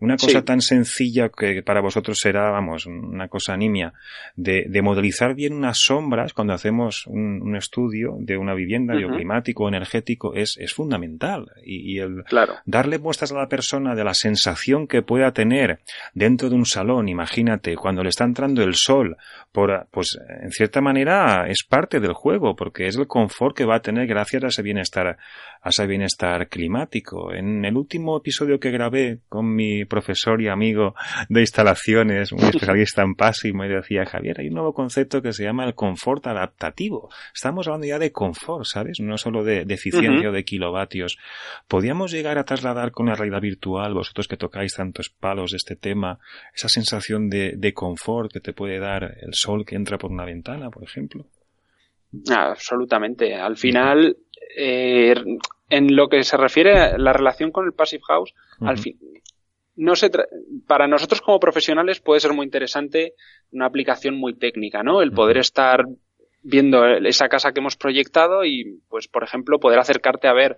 Una 0.00 0.16
cosa 0.16 0.44
tan 0.44 0.60
sencilla 0.60 1.30
que 1.30 1.62
para 1.62 1.80
vosotros 1.80 2.18
será, 2.18 2.50
vamos, 2.50 2.86
una 2.86 3.28
cosa 3.28 3.56
nimia, 3.56 3.92
de, 4.36 4.66
de 4.68 4.82
modelizar 4.82 5.34
bien 5.34 5.54
unas 5.54 5.78
sombras 5.78 6.32
cuando 6.32 6.52
hacemos 6.52 7.06
un, 7.06 7.40
un 7.42 7.56
estudio 7.56 8.16
de 8.18 8.36
una 8.36 8.54
vivienda 8.54 8.94
bioclimático 8.94 9.64
o 9.64 9.68
energético 9.68 10.34
es, 10.34 10.56
es 10.58 10.72
fundamental. 10.72 11.46
Y, 11.64 11.94
y 11.94 11.98
el 11.98 12.24
claro. 12.24 12.54
darle 12.64 12.98
muestras 12.98 13.32
a 13.32 13.36
la 13.36 13.48
persona 13.48 13.94
de 13.94 14.04
la 14.04 14.14
sensación 14.14 14.86
que 14.86 15.02
pueda 15.02 15.32
tener 15.32 15.80
dentro 16.14 16.48
de 16.48 16.54
un 16.54 16.66
salón, 16.66 17.08
imagínate, 17.08 17.76
cuando 17.76 18.02
le 18.02 18.10
está 18.10 18.24
entrando 18.24 18.62
el 18.62 18.74
sol 18.74 19.16
por 19.52 19.77
pues 19.90 20.18
en 20.40 20.50
cierta 20.50 20.80
manera 20.80 21.46
es 21.48 21.64
parte 21.68 22.00
del 22.00 22.12
juego, 22.12 22.56
porque 22.56 22.86
es 22.86 22.96
el 22.96 23.06
confort 23.06 23.56
que 23.56 23.64
va 23.64 23.76
a 23.76 23.82
tener 23.82 24.06
gracias 24.06 24.44
a 24.44 24.48
ese 24.48 24.62
bienestar, 24.62 25.18
a 25.62 25.68
ese 25.68 25.86
bienestar 25.86 26.48
climático. 26.48 27.32
En 27.32 27.64
el 27.64 27.76
último 27.76 28.16
episodio 28.16 28.58
que 28.58 28.70
grabé 28.70 29.20
con 29.28 29.54
mi 29.54 29.84
profesor 29.84 30.40
y 30.40 30.48
amigo 30.48 30.94
de 31.28 31.40
instalaciones, 31.40 32.32
un 32.32 32.40
especialista 32.40 33.02
en 33.02 33.14
PASI, 33.14 33.52
me 33.52 33.68
decía, 33.68 34.04
Javier, 34.04 34.40
hay 34.40 34.48
un 34.48 34.54
nuevo 34.54 34.72
concepto 34.74 35.22
que 35.22 35.32
se 35.32 35.44
llama 35.44 35.64
el 35.64 35.74
confort 35.74 36.26
adaptativo. 36.26 37.10
Estamos 37.34 37.66
hablando 37.66 37.86
ya 37.86 37.98
de 37.98 38.12
confort, 38.12 38.64
¿sabes? 38.64 39.00
No 39.00 39.18
solo 39.18 39.44
de, 39.44 39.64
de 39.64 39.74
eficiencia 39.74 40.10
uh 40.10 40.22
-huh. 40.24 40.28
o 40.28 40.32
de 40.32 40.44
kilovatios. 40.44 41.18
¿Podríamos 41.66 42.10
llegar 42.10 42.38
a 42.38 42.44
trasladar 42.44 42.90
con 42.90 43.06
la 43.06 43.14
realidad 43.14 43.40
virtual, 43.40 43.94
vosotros 43.94 44.28
que 44.28 44.36
tocáis 44.36 44.74
tantos 44.74 45.10
palos 45.10 45.52
de 45.52 45.56
este 45.56 45.76
tema, 45.76 46.18
esa 46.54 46.68
sensación 46.68 47.28
de, 47.28 47.54
de 47.56 47.72
confort 47.72 48.32
que 48.32 48.40
te 48.40 48.52
puede 48.52 48.78
dar 48.78 49.16
el 49.20 49.34
sol 49.34 49.64
que 49.68 49.76
entra 49.76 49.98
por 49.98 50.10
una 50.10 50.24
ventana, 50.24 50.70
por 50.70 50.82
ejemplo. 50.82 51.26
Absolutamente. 52.34 53.34
Al 53.34 53.58
final, 53.58 54.16
eh, 54.56 55.14
en 55.68 55.94
lo 55.94 56.08
que 56.08 56.24
se 56.24 56.38
refiere 56.38 56.78
a 56.78 56.96
la 56.96 57.12
relación 57.12 57.52
con 57.52 57.66
el 57.66 57.74
Passive 57.74 58.02
House, 58.08 58.32
uh 58.60 58.64
-huh. 58.64 58.68
al 58.70 58.78
fin, 58.78 58.98
no 59.76 59.94
se 59.94 60.10
para 60.66 60.88
nosotros 60.88 61.20
como 61.20 61.38
profesionales 61.38 62.00
puede 62.00 62.20
ser 62.20 62.32
muy 62.32 62.44
interesante 62.46 63.12
una 63.52 63.66
aplicación 63.66 64.14
muy 64.16 64.34
técnica, 64.34 64.82
¿no? 64.82 65.02
El 65.02 65.12
poder 65.12 65.36
uh 65.36 65.40
-huh. 65.40 65.48
estar 65.48 65.84
viendo 66.42 66.86
esa 66.86 67.28
casa 67.28 67.52
que 67.52 67.60
hemos 67.60 67.76
proyectado 67.76 68.46
y, 68.46 68.80
pues, 68.88 69.06
por 69.06 69.22
ejemplo, 69.22 69.60
poder 69.60 69.78
acercarte 69.78 70.28
a 70.28 70.32
ver 70.32 70.56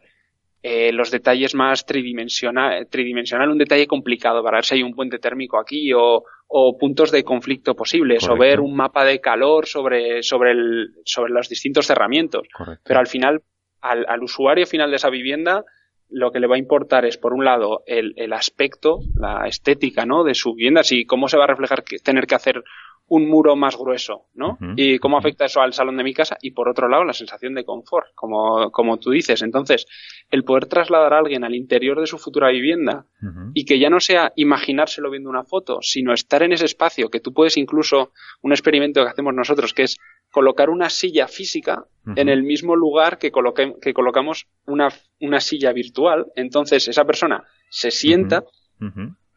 eh, 0.62 0.92
los 0.92 1.10
detalles 1.10 1.54
más 1.54 1.86
tridimensional, 1.86 2.86
tridimensional, 2.88 3.48
un 3.48 3.58
detalle 3.58 3.86
complicado 3.86 4.42
para 4.42 4.58
ver 4.58 4.64
si 4.64 4.74
hay 4.74 4.82
un 4.82 4.94
puente 4.94 5.18
térmico 5.18 5.58
aquí 5.58 5.92
o, 5.94 6.24
o 6.48 6.78
puntos 6.78 7.10
de 7.10 7.24
conflicto 7.24 7.74
posibles 7.74 8.26
Correcto. 8.26 8.34
o 8.34 8.46
ver 8.46 8.60
un 8.60 8.76
mapa 8.76 9.04
de 9.04 9.20
calor 9.20 9.66
sobre, 9.66 10.22
sobre, 10.22 10.50
el, 10.50 10.90
sobre 11.04 11.32
los 11.32 11.48
distintos 11.48 11.86
cerramientos. 11.86 12.46
Correcto. 12.52 12.82
Pero 12.84 13.00
al 13.00 13.06
final, 13.06 13.42
al, 13.80 14.04
al, 14.06 14.22
usuario 14.22 14.66
final 14.66 14.90
de 14.90 14.96
esa 14.96 15.08
vivienda, 15.08 15.64
lo 16.10 16.30
que 16.30 16.40
le 16.40 16.46
va 16.46 16.56
a 16.56 16.58
importar 16.58 17.06
es, 17.06 17.16
por 17.16 17.32
un 17.32 17.44
lado, 17.44 17.82
el, 17.86 18.12
el 18.16 18.32
aspecto, 18.32 18.98
la 19.14 19.46
estética, 19.46 20.04
¿no? 20.04 20.24
De 20.24 20.34
su 20.34 20.54
vivienda, 20.54 20.82
si 20.82 21.06
cómo 21.06 21.28
se 21.28 21.38
va 21.38 21.44
a 21.44 21.48
reflejar 21.48 21.84
que, 21.84 21.98
tener 21.98 22.26
que 22.26 22.34
hacer 22.34 22.62
un 23.10 23.28
muro 23.28 23.56
más 23.56 23.76
grueso, 23.76 24.26
¿no? 24.34 24.50
Uh 24.50 24.64
-huh. 24.64 24.74
Y 24.76 24.98
cómo 25.00 25.18
afecta 25.18 25.44
eso 25.44 25.60
al 25.60 25.72
salón 25.72 25.96
de 25.96 26.04
mi 26.04 26.14
casa 26.14 26.36
y 26.40 26.52
por 26.52 26.68
otro 26.68 26.88
lado 26.88 27.02
la 27.04 27.12
sensación 27.12 27.54
de 27.54 27.64
confort, 27.64 28.06
como, 28.14 28.70
como 28.70 28.98
tú 28.98 29.10
dices. 29.10 29.42
Entonces, 29.42 29.86
el 30.30 30.44
poder 30.44 30.66
trasladar 30.66 31.12
a 31.12 31.18
alguien 31.18 31.42
al 31.42 31.56
interior 31.56 32.00
de 32.00 32.06
su 32.06 32.18
futura 32.18 32.50
vivienda 32.50 33.06
uh 33.20 33.26
-huh. 33.26 33.50
y 33.52 33.64
que 33.64 33.80
ya 33.80 33.90
no 33.90 33.98
sea 33.98 34.32
imaginárselo 34.36 35.10
viendo 35.10 35.28
una 35.28 35.42
foto, 35.42 35.80
sino 35.82 36.14
estar 36.14 36.44
en 36.44 36.52
ese 36.52 36.66
espacio, 36.66 37.08
que 37.10 37.18
tú 37.18 37.32
puedes 37.32 37.56
incluso, 37.56 38.12
un 38.42 38.52
experimento 38.52 39.02
que 39.02 39.10
hacemos 39.10 39.34
nosotros, 39.34 39.74
que 39.74 39.82
es 39.82 39.96
colocar 40.30 40.70
una 40.70 40.88
silla 40.88 41.26
física 41.26 41.84
uh 42.06 42.10
-huh. 42.10 42.20
en 42.20 42.28
el 42.28 42.44
mismo 42.44 42.76
lugar 42.76 43.18
que, 43.18 43.32
coloque, 43.32 43.74
que 43.82 43.92
colocamos 43.92 44.46
una, 44.66 44.88
una 45.20 45.40
silla 45.40 45.72
virtual. 45.72 46.26
Entonces, 46.36 46.86
esa 46.86 47.04
persona 47.04 47.42
se 47.70 47.90
sienta 47.90 48.44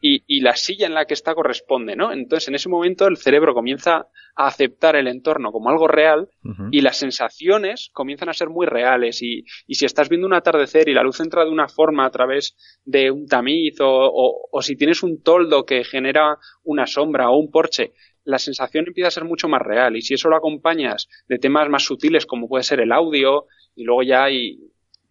y, 0.06 0.22
y, 0.26 0.40
la 0.40 0.54
silla 0.54 0.86
en 0.86 0.92
la 0.92 1.06
que 1.06 1.14
está 1.14 1.34
corresponde, 1.34 1.96
¿no? 1.96 2.12
Entonces, 2.12 2.48
en 2.48 2.54
ese 2.54 2.68
momento 2.68 3.06
el 3.08 3.16
cerebro 3.16 3.54
comienza 3.54 4.06
a 4.36 4.46
aceptar 4.46 4.96
el 4.96 5.08
entorno 5.08 5.50
como 5.50 5.70
algo 5.70 5.88
real 5.88 6.28
uh 6.44 6.48
-huh. 6.48 6.68
y 6.70 6.82
las 6.82 6.98
sensaciones 6.98 7.88
comienzan 7.90 8.28
a 8.28 8.34
ser 8.34 8.50
muy 8.50 8.66
reales 8.66 9.22
y, 9.22 9.44
y, 9.66 9.76
si 9.76 9.86
estás 9.86 10.10
viendo 10.10 10.26
un 10.26 10.34
atardecer 10.34 10.90
y 10.90 10.92
la 10.92 11.02
luz 11.02 11.20
entra 11.20 11.42
de 11.46 11.50
una 11.50 11.68
forma 11.68 12.04
a 12.04 12.10
través 12.10 12.54
de 12.84 13.10
un 13.10 13.26
tamiz 13.26 13.80
o, 13.80 13.88
o, 13.88 14.48
o 14.52 14.60
si 14.60 14.76
tienes 14.76 15.02
un 15.02 15.22
toldo 15.22 15.64
que 15.64 15.84
genera 15.84 16.36
una 16.64 16.86
sombra 16.86 17.30
o 17.30 17.38
un 17.38 17.50
porche, 17.50 17.94
la 18.24 18.38
sensación 18.38 18.84
empieza 18.86 19.08
a 19.08 19.10
ser 19.10 19.24
mucho 19.24 19.48
más 19.48 19.62
real 19.62 19.96
y 19.96 20.02
si 20.02 20.12
eso 20.12 20.28
lo 20.28 20.36
acompañas 20.36 21.08
de 21.28 21.38
temas 21.38 21.70
más 21.70 21.82
sutiles 21.82 22.26
como 22.26 22.46
puede 22.46 22.64
ser 22.64 22.80
el 22.80 22.92
audio 22.92 23.46
y 23.74 23.84
luego 23.84 24.02
ya 24.02 24.24
hay 24.24 24.58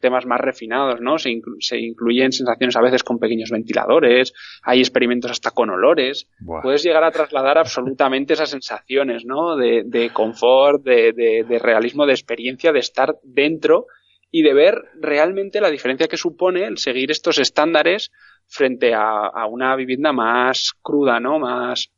temas 0.03 0.25
más 0.25 0.41
refinados, 0.41 0.99
¿no? 0.99 1.17
Se, 1.17 1.31
inclu 1.31 1.55
se, 1.59 1.79
incluyen 1.79 2.33
sensaciones 2.33 2.75
a 2.75 2.81
veces 2.81 3.03
con 3.03 3.17
pequeños 3.17 3.49
ventiladores, 3.49 4.33
hay 4.61 4.79
experimentos 4.79 5.31
hasta 5.31 5.51
con 5.51 5.69
olores. 5.69 6.27
Buah. 6.39 6.61
Puedes 6.61 6.83
llegar 6.83 7.05
a 7.05 7.11
trasladar 7.11 7.57
absolutamente 7.57 8.33
esas 8.33 8.49
sensaciones, 8.49 9.23
¿no? 9.25 9.55
De, 9.55 9.83
de 9.85 10.09
confort, 10.11 10.83
de, 10.83 11.13
de, 11.13 11.45
de, 11.47 11.59
realismo, 11.59 12.05
de 12.05 12.11
experiencia, 12.11 12.73
de 12.73 12.79
estar 12.79 13.15
dentro 13.23 13.87
y 14.29 14.41
de 14.41 14.53
ver 14.53 14.75
realmente 14.99 15.61
la 15.61 15.69
diferencia 15.69 16.07
que 16.07 16.17
supone 16.17 16.65
el 16.65 16.77
seguir 16.77 17.09
estos 17.09 17.39
estándares 17.39 18.11
frente 18.47 18.93
a, 18.93 19.27
a 19.27 19.47
una 19.47 19.75
vivienda 19.77 20.11
más 20.11 20.73
cruda, 20.81 21.21
¿no? 21.21 21.39
Más, 21.39 21.91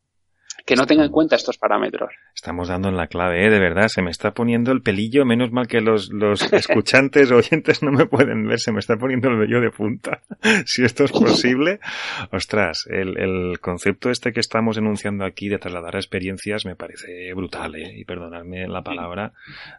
que 0.66 0.76
no 0.76 0.88
tenga 0.88 1.06
en 1.06 1.12
cuenta 1.12 1.36
estos 1.36 1.58
parámetros. 1.58 2.12
Estamos 2.34 2.70
dando 2.70 2.90
en 2.90 2.98
la 2.98 3.08
clave, 3.08 3.46
¿eh? 3.46 3.50
de 3.52 3.60
verdad, 3.60 3.88
se 3.88 4.02
me 4.02 4.10
está 4.10 4.32
poniendo 4.32 4.72
el 4.72 4.82
pelillo, 4.82 5.24
menos 5.24 5.52
mal 5.52 5.68
que 5.68 5.80
los, 5.80 6.12
los 6.12 6.42
escuchantes 6.54 7.32
oyentes 7.32 7.84
no 7.84 7.92
me 7.92 8.08
pueden 8.08 8.48
ver, 8.48 8.60
se 8.60 8.72
me 8.72 8.80
está 8.80 8.98
poniendo 8.98 9.30
el 9.30 9.38
vello 9.38 9.62
de 9.62 9.70
punta. 9.70 10.22
si 10.66 10.84
esto 10.84 11.04
es 11.04 11.12
posible, 11.12 11.80
ostras, 12.32 12.88
el, 12.90 13.18
el, 13.20 13.60
concepto 13.60 14.10
este 14.10 14.34
que 14.34 14.40
estamos 14.40 14.78
enunciando 14.78 15.24
aquí 15.24 15.50
de 15.50 15.60
trasladar 15.60 15.96
experiencias 15.96 16.66
me 16.66 16.76
parece 16.76 17.32
brutal, 17.34 17.76
¿eh? 17.76 17.94
y 17.98 18.04
perdonadme 18.04 18.68
la 18.68 18.82
palabra, 18.82 19.34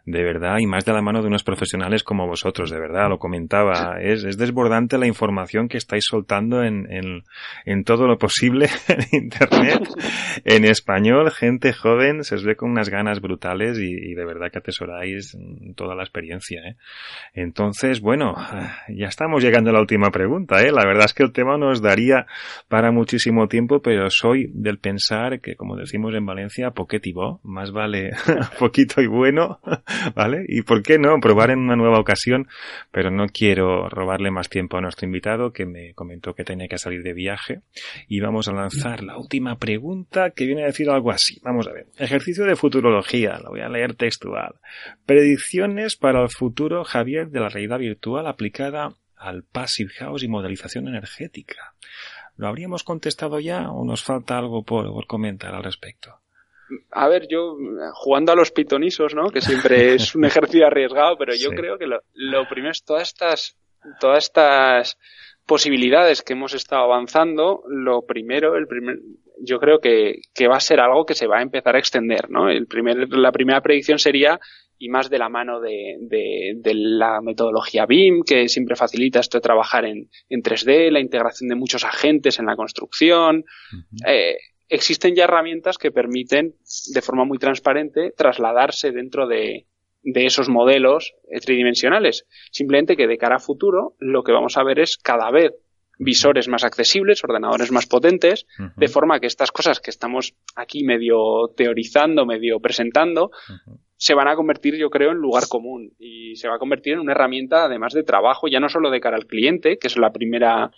de 0.05 0.23
verdad, 0.23 0.59
y 0.59 0.67
más 0.67 0.85
de 0.85 0.93
la 0.93 1.01
mano 1.01 1.21
de 1.21 1.27
unos 1.27 1.43
profesionales 1.43 2.03
como 2.03 2.27
vosotros, 2.27 2.71
de 2.71 2.79
verdad, 2.79 3.09
lo 3.09 3.19
comentaba, 3.19 3.97
es, 4.01 4.23
es 4.23 4.37
desbordante 4.37 4.97
la 4.97 5.07
información 5.07 5.67
que 5.67 5.77
estáis 5.77 6.05
soltando 6.05 6.63
en, 6.63 6.91
en, 6.91 7.23
en 7.65 7.83
todo 7.83 8.07
lo 8.07 8.17
posible 8.17 8.69
en 8.87 9.23
Internet, 9.23 9.83
en 10.45 10.76
español, 10.77 11.31
gente 11.31 11.73
joven, 11.73 12.23
se 12.23 12.35
os 12.35 12.43
ve 12.43 12.55
con 12.55 12.71
unas 12.71 12.89
ganas 12.89 13.19
brutales 13.21 13.77
y, 13.79 14.13
de 14.13 14.25
verdad 14.25 14.51
que 14.51 14.59
atesoráis 14.59 15.37
toda 15.75 15.95
la 15.95 16.03
experiencia. 16.03 16.61
¿eh? 16.61 16.75
Entonces, 17.33 18.01
bueno, 18.01 18.35
ya 18.89 19.07
estamos 19.07 19.43
llegando 19.43 19.69
a 19.69 19.73
la 19.73 19.81
última 19.81 20.11
pregunta. 20.11 20.61
¿eh? 20.61 20.71
La 20.71 20.85
verdad 20.85 21.05
es 21.05 21.13
que 21.13 21.23
el 21.23 21.31
tema 21.31 21.57
nos 21.57 21.81
daría 21.81 22.27
para 22.67 22.91
muchísimo 22.91 23.47
tiempo, 23.47 23.81
pero 23.81 24.09
soy 24.09 24.49
del 24.53 24.79
pensar 24.79 25.41
que, 25.41 25.55
como 25.55 25.75
decimos 25.75 26.13
en 26.13 26.25
Valencia, 26.25 26.71
poquetivo, 26.71 27.39
más 27.43 27.71
vale 27.71 28.11
poquito 28.59 29.01
y 29.01 29.07
bueno, 29.07 29.59
¿vale? 30.15 30.45
Y 30.47 30.61
por 30.61 30.83
qué 30.83 30.99
no, 30.99 31.19
probar 31.19 31.51
en 31.51 31.59
una 31.59 31.75
nueva 31.75 31.99
ocasión, 31.99 32.47
pero 32.91 33.11
no 33.11 33.25
quiero 33.27 33.89
robarle 33.89 34.31
más 34.31 34.49
tiempo 34.49 34.77
a 34.77 34.81
nuestro 34.81 35.05
invitado 35.05 35.51
que 35.51 35.65
me 35.65 35.93
comentó 35.93 36.33
que 36.33 36.43
tenía 36.43 36.67
que 36.67 36.77
salir 36.77 37.03
de 37.03 37.13
viaje 37.13 37.61
y 38.07 38.19
vamos 38.19 38.47
a 38.47 38.53
lanzar 38.53 39.03
la 39.03 39.17
última 39.17 39.57
pregunta 39.57 40.31
que 40.31 40.45
viene 40.45 40.63
decir 40.67 40.89
algo 40.89 41.11
así. 41.11 41.39
Vamos 41.43 41.67
a 41.67 41.73
ver. 41.73 41.87
Ejercicio 41.97 42.45
de 42.45 42.55
futurología, 42.55 43.39
lo 43.39 43.49
voy 43.49 43.61
a 43.61 43.69
leer 43.69 43.95
textual. 43.95 44.55
Predicciones 45.05 45.95
para 45.95 46.21
el 46.21 46.29
futuro, 46.29 46.83
Javier, 46.83 47.29
de 47.29 47.39
la 47.39 47.49
realidad 47.49 47.79
virtual 47.79 48.27
aplicada 48.27 48.93
al 49.15 49.43
Passive 49.43 49.91
House 49.97 50.23
y 50.23 50.27
modelización 50.27 50.87
energética. 50.87 51.73
¿Lo 52.35 52.47
habríamos 52.47 52.83
contestado 52.83 53.39
ya 53.39 53.69
o 53.71 53.83
nos 53.83 54.03
falta 54.03 54.37
algo 54.37 54.63
por, 54.63 54.85
por 54.91 55.07
comentar 55.07 55.55
al 55.55 55.63
respecto? 55.63 56.19
a 56.91 57.07
ver, 57.07 57.27
yo 57.29 57.55
jugando 57.93 58.31
a 58.31 58.35
los 58.35 58.51
pitonisos, 58.51 59.15
¿no? 59.15 59.29
Que 59.29 59.41
siempre 59.41 59.93
es 59.95 60.15
un 60.15 60.25
ejercicio 60.25 60.67
arriesgado, 60.67 61.17
pero 61.17 61.33
yo 61.35 61.51
creo 61.51 61.77
que 61.77 61.87
lo, 61.87 62.01
lo 62.13 62.47
primero 62.47 62.71
es 62.71 62.83
todas 62.83 63.07
estas, 63.07 63.57
todas 63.99 64.25
estas 64.25 64.97
posibilidades 65.45 66.21
que 66.21 66.33
hemos 66.33 66.53
estado 66.53 66.83
avanzando, 66.83 67.63
lo 67.67 68.05
primero, 68.05 68.55
el 68.55 68.67
primer, 68.67 68.99
yo 69.41 69.59
creo 69.59 69.79
que, 69.79 70.21
que, 70.33 70.47
va 70.47 70.57
a 70.57 70.61
ser 70.61 70.79
algo 70.79 71.05
que 71.05 71.15
se 71.15 71.27
va 71.27 71.39
a 71.39 71.41
empezar 71.41 71.75
a 71.75 71.79
extender, 71.79 72.29
¿no? 72.29 72.49
El 72.49 72.67
primer, 72.67 73.09
la 73.09 73.31
primera 73.31 73.61
predicción 73.61 73.99
sería, 73.99 74.39
y 74.77 74.89
más 74.89 75.09
de 75.09 75.19
la 75.19 75.29
mano 75.29 75.59
de, 75.59 75.97
de, 76.01 76.53
de, 76.55 76.73
la 76.73 77.21
metodología 77.21 77.85
BIM, 77.85 78.23
que 78.23 78.47
siempre 78.47 78.75
facilita 78.75 79.19
esto 79.19 79.37
de 79.37 79.41
trabajar 79.41 79.85
en, 79.85 80.09
en 80.29 80.41
3D, 80.41 80.91
la 80.91 80.99
integración 80.99 81.49
de 81.49 81.55
muchos 81.55 81.83
agentes 81.83 82.39
en 82.39 82.45
la 82.45 82.55
construcción. 82.55 83.37
Uh 83.37 83.75
-huh. 83.75 84.07
eh, 84.07 84.37
existen 84.69 85.15
ya 85.15 85.23
herramientas 85.23 85.77
que 85.77 85.91
permiten, 85.91 86.55
de 86.93 87.01
forma 87.01 87.25
muy 87.25 87.37
transparente, 87.37 88.11
trasladarse 88.15 88.91
dentro 88.91 89.27
de, 89.27 89.65
de 90.03 90.25
esos 90.25 90.49
modelos 90.49 91.15
tridimensionales. 91.45 92.25
Simplemente 92.51 92.95
que 92.95 93.07
de 93.07 93.17
cara 93.17 93.37
a 93.37 93.39
futuro 93.39 93.95
lo 93.99 94.23
que 94.23 94.31
vamos 94.31 94.57
a 94.57 94.63
ver 94.63 94.79
es 94.79 94.97
cada 94.97 95.31
vez 95.31 95.53
visores 95.97 96.47
más 96.47 96.63
accesibles, 96.63 97.23
ordenadores 97.23 97.71
más 97.71 97.85
potentes, 97.85 98.45
uh 98.59 98.63
-huh. 98.63 98.73
de 98.75 98.87
forma 98.87 99.19
que 99.19 99.27
estas 99.27 99.51
cosas 99.51 99.79
que 99.79 99.89
estamos 99.89 100.35
aquí 100.55 100.83
medio 100.83 101.49
teorizando, 101.55 102.25
medio 102.25 102.59
presentando, 102.59 103.25
uh 103.25 103.53
-huh. 103.53 103.79
se 103.97 104.13
van 104.13 104.27
a 104.27 104.35
convertir, 104.35 104.75
yo 104.75 104.89
creo, 104.89 105.11
en 105.11 105.17
lugar 105.17 105.47
común 105.49 105.93
y 105.97 106.35
se 106.35 106.47
va 106.47 106.55
a 106.55 106.59
convertir 106.59 106.93
en 106.93 106.99
una 106.99 107.13
herramienta, 107.13 107.65
además 107.65 107.93
de 107.93 108.03
trabajo, 108.03 108.47
ya 108.47 108.59
no 108.59 108.69
solo 108.69 108.91
de 108.91 108.99
cara 108.99 109.17
al 109.17 109.25
cliente, 109.25 109.77
que 109.79 109.87
es 109.87 109.97
la 109.97 110.11
primera 110.11 110.71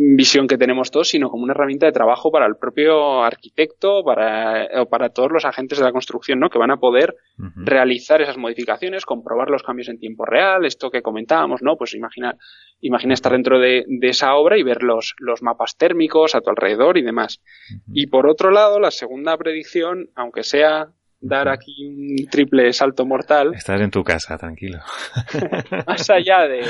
visión 0.00 0.46
que 0.46 0.56
tenemos 0.56 0.92
todos, 0.92 1.08
sino 1.08 1.28
como 1.28 1.42
una 1.42 1.52
herramienta 1.52 1.86
de 1.86 1.92
trabajo 1.92 2.30
para 2.30 2.46
el 2.46 2.56
propio 2.56 3.24
arquitecto, 3.24 4.04
para, 4.04 4.68
o 4.80 4.86
para 4.88 5.08
todos 5.08 5.32
los 5.32 5.44
agentes 5.44 5.78
de 5.78 5.84
la 5.84 5.90
construcción, 5.90 6.38
¿no? 6.38 6.50
Que 6.50 6.58
van 6.58 6.70
a 6.70 6.76
poder 6.76 7.16
uh 7.36 7.42
-huh. 7.42 7.64
realizar 7.64 8.22
esas 8.22 8.38
modificaciones, 8.38 9.04
comprobar 9.04 9.50
los 9.50 9.64
cambios 9.64 9.88
en 9.88 9.98
tiempo 9.98 10.24
real, 10.24 10.64
esto 10.64 10.90
que 10.90 11.02
comentábamos, 11.02 11.62
¿no? 11.62 11.76
Pues 11.76 11.94
imagina, 11.94 12.36
imagina 12.80 13.14
estar 13.14 13.32
dentro 13.32 13.58
de, 13.58 13.84
de 13.88 14.08
esa 14.08 14.36
obra 14.36 14.56
y 14.56 14.62
ver 14.62 14.84
los, 14.84 15.16
los 15.18 15.42
mapas 15.42 15.76
térmicos 15.76 16.36
a 16.36 16.42
tu 16.42 16.50
alrededor 16.50 16.96
y 16.96 17.02
demás. 17.02 17.40
Uh 17.40 17.74
-huh. 17.74 17.92
Y 17.94 18.06
por 18.06 18.28
otro 18.28 18.52
lado, 18.52 18.78
la 18.78 18.92
segunda 18.92 19.36
predicción, 19.36 20.10
aunque 20.14 20.44
sea 20.44 20.90
dar 21.20 21.48
aquí 21.48 21.84
un 21.84 22.28
triple 22.30 22.72
salto 22.72 23.04
mortal. 23.04 23.52
Estás 23.52 23.80
en 23.80 23.90
tu 23.90 24.04
casa, 24.04 24.38
tranquilo. 24.38 24.78
más 25.88 26.08
allá 26.10 26.46
de, 26.46 26.62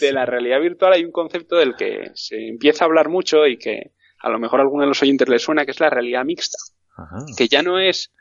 de 0.00 0.12
la 0.12 0.26
realidad 0.26 0.60
virtual 0.60 0.92
hay 0.92 1.04
un 1.04 1.12
concepto 1.12 1.56
del 1.56 1.76
que 1.76 2.10
se 2.14 2.48
empieza 2.48 2.84
a 2.84 2.86
hablar 2.86 3.08
mucho 3.08 3.46
y 3.46 3.56
que 3.56 3.92
a 4.18 4.30
lo 4.30 4.38
mejor 4.38 4.60
a 4.60 4.62
alguno 4.62 4.82
de 4.82 4.88
los 4.88 5.02
oyentes 5.02 5.28
le 5.28 5.38
suena, 5.38 5.64
que 5.64 5.72
es 5.72 5.80
la 5.80 5.90
realidad 5.90 6.24
mixta. 6.24 6.58
Ajá. 6.96 7.24
Que 7.36 7.48
ya 7.48 7.62
no 7.62 7.78
es 7.78 8.12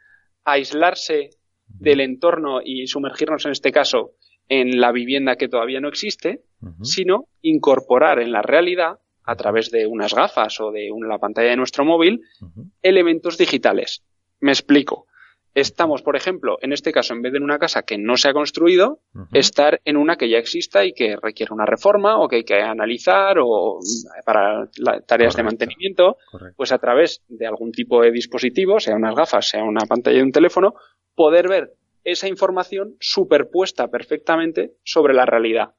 aislarse 0.43 1.31
del 1.67 2.01
entorno 2.01 2.61
y 2.63 2.87
sumergirnos 2.87 3.45
en 3.45 3.51
este 3.51 3.71
caso 3.71 4.11
en 4.49 4.79
la 4.79 4.91
vivienda 4.91 5.37
que 5.37 5.47
todavía 5.47 5.79
no 5.79 5.87
existe, 5.87 6.41
uh 6.61 6.67
-huh. 6.67 6.83
sino 6.83 7.27
incorporar 7.41 8.19
en 8.19 8.31
la 8.31 8.41
realidad, 8.41 8.99
a 9.25 9.35
través 9.37 9.71
de 9.71 9.87
unas 9.87 10.13
gafas 10.13 10.59
o 10.59 10.71
de 10.71 10.91
una, 10.91 11.07
la 11.07 11.17
pantalla 11.17 11.51
de 11.51 11.55
nuestro 11.55 11.85
móvil, 11.85 12.21
uh 12.41 12.45
-huh. 12.47 12.71
elementos 12.81 13.37
digitales. 13.37 14.03
Me 14.41 14.51
explico 14.51 15.07
estamos, 15.55 16.01
por 16.01 16.15
ejemplo, 16.15 16.57
en 16.61 16.73
este 16.73 16.91
caso, 16.91 17.13
en 17.13 17.21
vez 17.21 17.31
de 17.31 17.37
en 17.37 17.43
una 17.43 17.59
casa 17.59 17.83
que 17.83 17.97
no 17.97 18.17
se 18.17 18.29
ha 18.29 18.33
construido, 18.33 18.99
uh 19.13 19.19
-huh. 19.19 19.27
estar 19.33 19.81
en 19.85 19.97
una 19.97 20.15
que 20.15 20.29
ya 20.29 20.37
exista 20.37 20.85
y 20.85 20.93
que 20.93 21.15
requiere 21.21 21.53
una 21.53 21.65
reforma 21.65 22.19
o 22.19 22.27
que 22.27 22.37
hay 22.37 22.43
que 22.43 22.55
analizar 22.61 23.37
o 23.39 23.79
para 24.25 24.67
tareas 25.05 25.07
Correcto. 25.07 25.37
de 25.37 25.43
mantenimiento, 25.43 26.17
Correcto. 26.31 26.55
pues 26.57 26.71
a 26.71 26.79
través 26.79 27.21
de 27.27 27.45
algún 27.45 27.71
tipo 27.71 28.01
de 28.01 28.11
dispositivo, 28.11 28.79
sea 28.79 28.95
unas 28.95 29.15
gafas, 29.15 29.49
sea 29.49 29.63
una 29.63 29.85
pantalla 29.87 30.17
de 30.17 30.23
un 30.23 30.31
teléfono, 30.31 30.73
poder 31.15 31.47
ver 31.47 31.73
esa 32.03 32.27
información 32.27 32.95
superpuesta 32.99 33.87
perfectamente 33.87 34.71
sobre 34.83 35.13
la 35.13 35.25
realidad. 35.25 35.69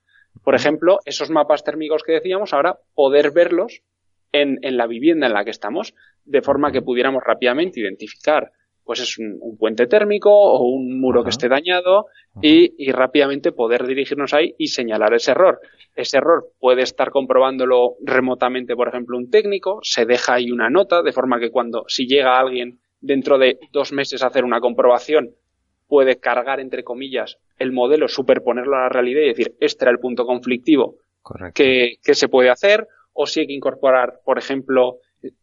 Por 0.43 0.55
ejemplo, 0.55 0.99
esos 1.05 1.31
mapas 1.31 1.65
térmicos 1.65 2.03
que 2.03 2.13
decíamos, 2.13 2.53
ahora 2.53 2.79
poder 2.95 3.31
verlos 3.33 3.83
en, 4.33 4.59
en 4.63 4.77
la 4.77 4.87
vivienda 4.87 5.27
en 5.27 5.33
la 5.35 5.45
que 5.45 5.51
estamos, 5.51 5.95
de 6.25 6.43
forma 6.43 6.73
que 6.73 6.83
pudiéramos 6.83 7.23
rápidamente 7.25 7.81
identificar 7.81 8.51
pues 8.85 9.01
es 9.01 9.19
un, 9.19 9.39
un, 9.41 9.57
puente 9.57 9.87
térmico 9.87 10.31
o 10.31 10.65
un 10.69 11.01
muro 11.01 11.21
Ajá. 11.21 11.25
que 11.25 11.31
esté 11.31 11.49
dañado 11.49 12.07
y, 12.43 12.75
y, 12.77 12.93
rápidamente 12.93 13.53
poder 13.53 13.87
dirigirnos 13.87 14.35
ahí 14.35 14.55
y 14.59 14.69
señalar 14.69 15.15
ese 15.15 15.31
error. 15.31 15.61
Ese 15.95 16.19
error 16.19 16.47
puede 16.59 16.83
estar 16.83 17.11
comprobándolo 17.11 17.97
remotamente, 18.05 18.77
por 18.77 18.89
ejemplo, 18.89 19.17
un 19.17 19.31
técnico, 19.31 19.79
se 19.83 20.05
deja 20.05 20.35
ahí 20.35 20.51
una 20.51 20.69
nota, 20.69 21.03
de 21.03 21.13
forma 21.13 21.41
que 21.41 21.51
cuando, 21.51 21.85
si 21.89 22.07
llega 22.07 22.39
alguien 22.39 22.81
dentro 23.01 23.39
de 23.39 23.59
dos 23.73 23.93
meses 23.93 24.23
a 24.23 24.27
hacer 24.27 24.45
una 24.45 24.61
comprobación, 24.61 25.31
puede 25.87 26.17
cargar, 26.17 26.61
entre 26.61 26.83
comillas, 26.83 27.39
el 27.59 27.73
modelo, 27.73 28.09
superponerlo 28.09 28.77
a 28.77 28.83
la 28.83 28.89
realidad 28.89 29.23
y 29.23 29.29
decir, 29.29 29.55
este 29.61 29.85
era 29.85 29.93
el 29.93 29.99
punto 29.99 30.27
conflictivo 30.27 30.97
que, 31.55 31.97
que 32.03 32.15
se 32.15 32.29
puede 32.29 32.51
hacer, 32.51 32.87
o 33.13 33.27
si 33.27 33.41
hay 33.41 33.47
que 33.47 33.53
incorporar, 33.53 34.21
por 34.25 34.39
ejemplo, 34.39 34.99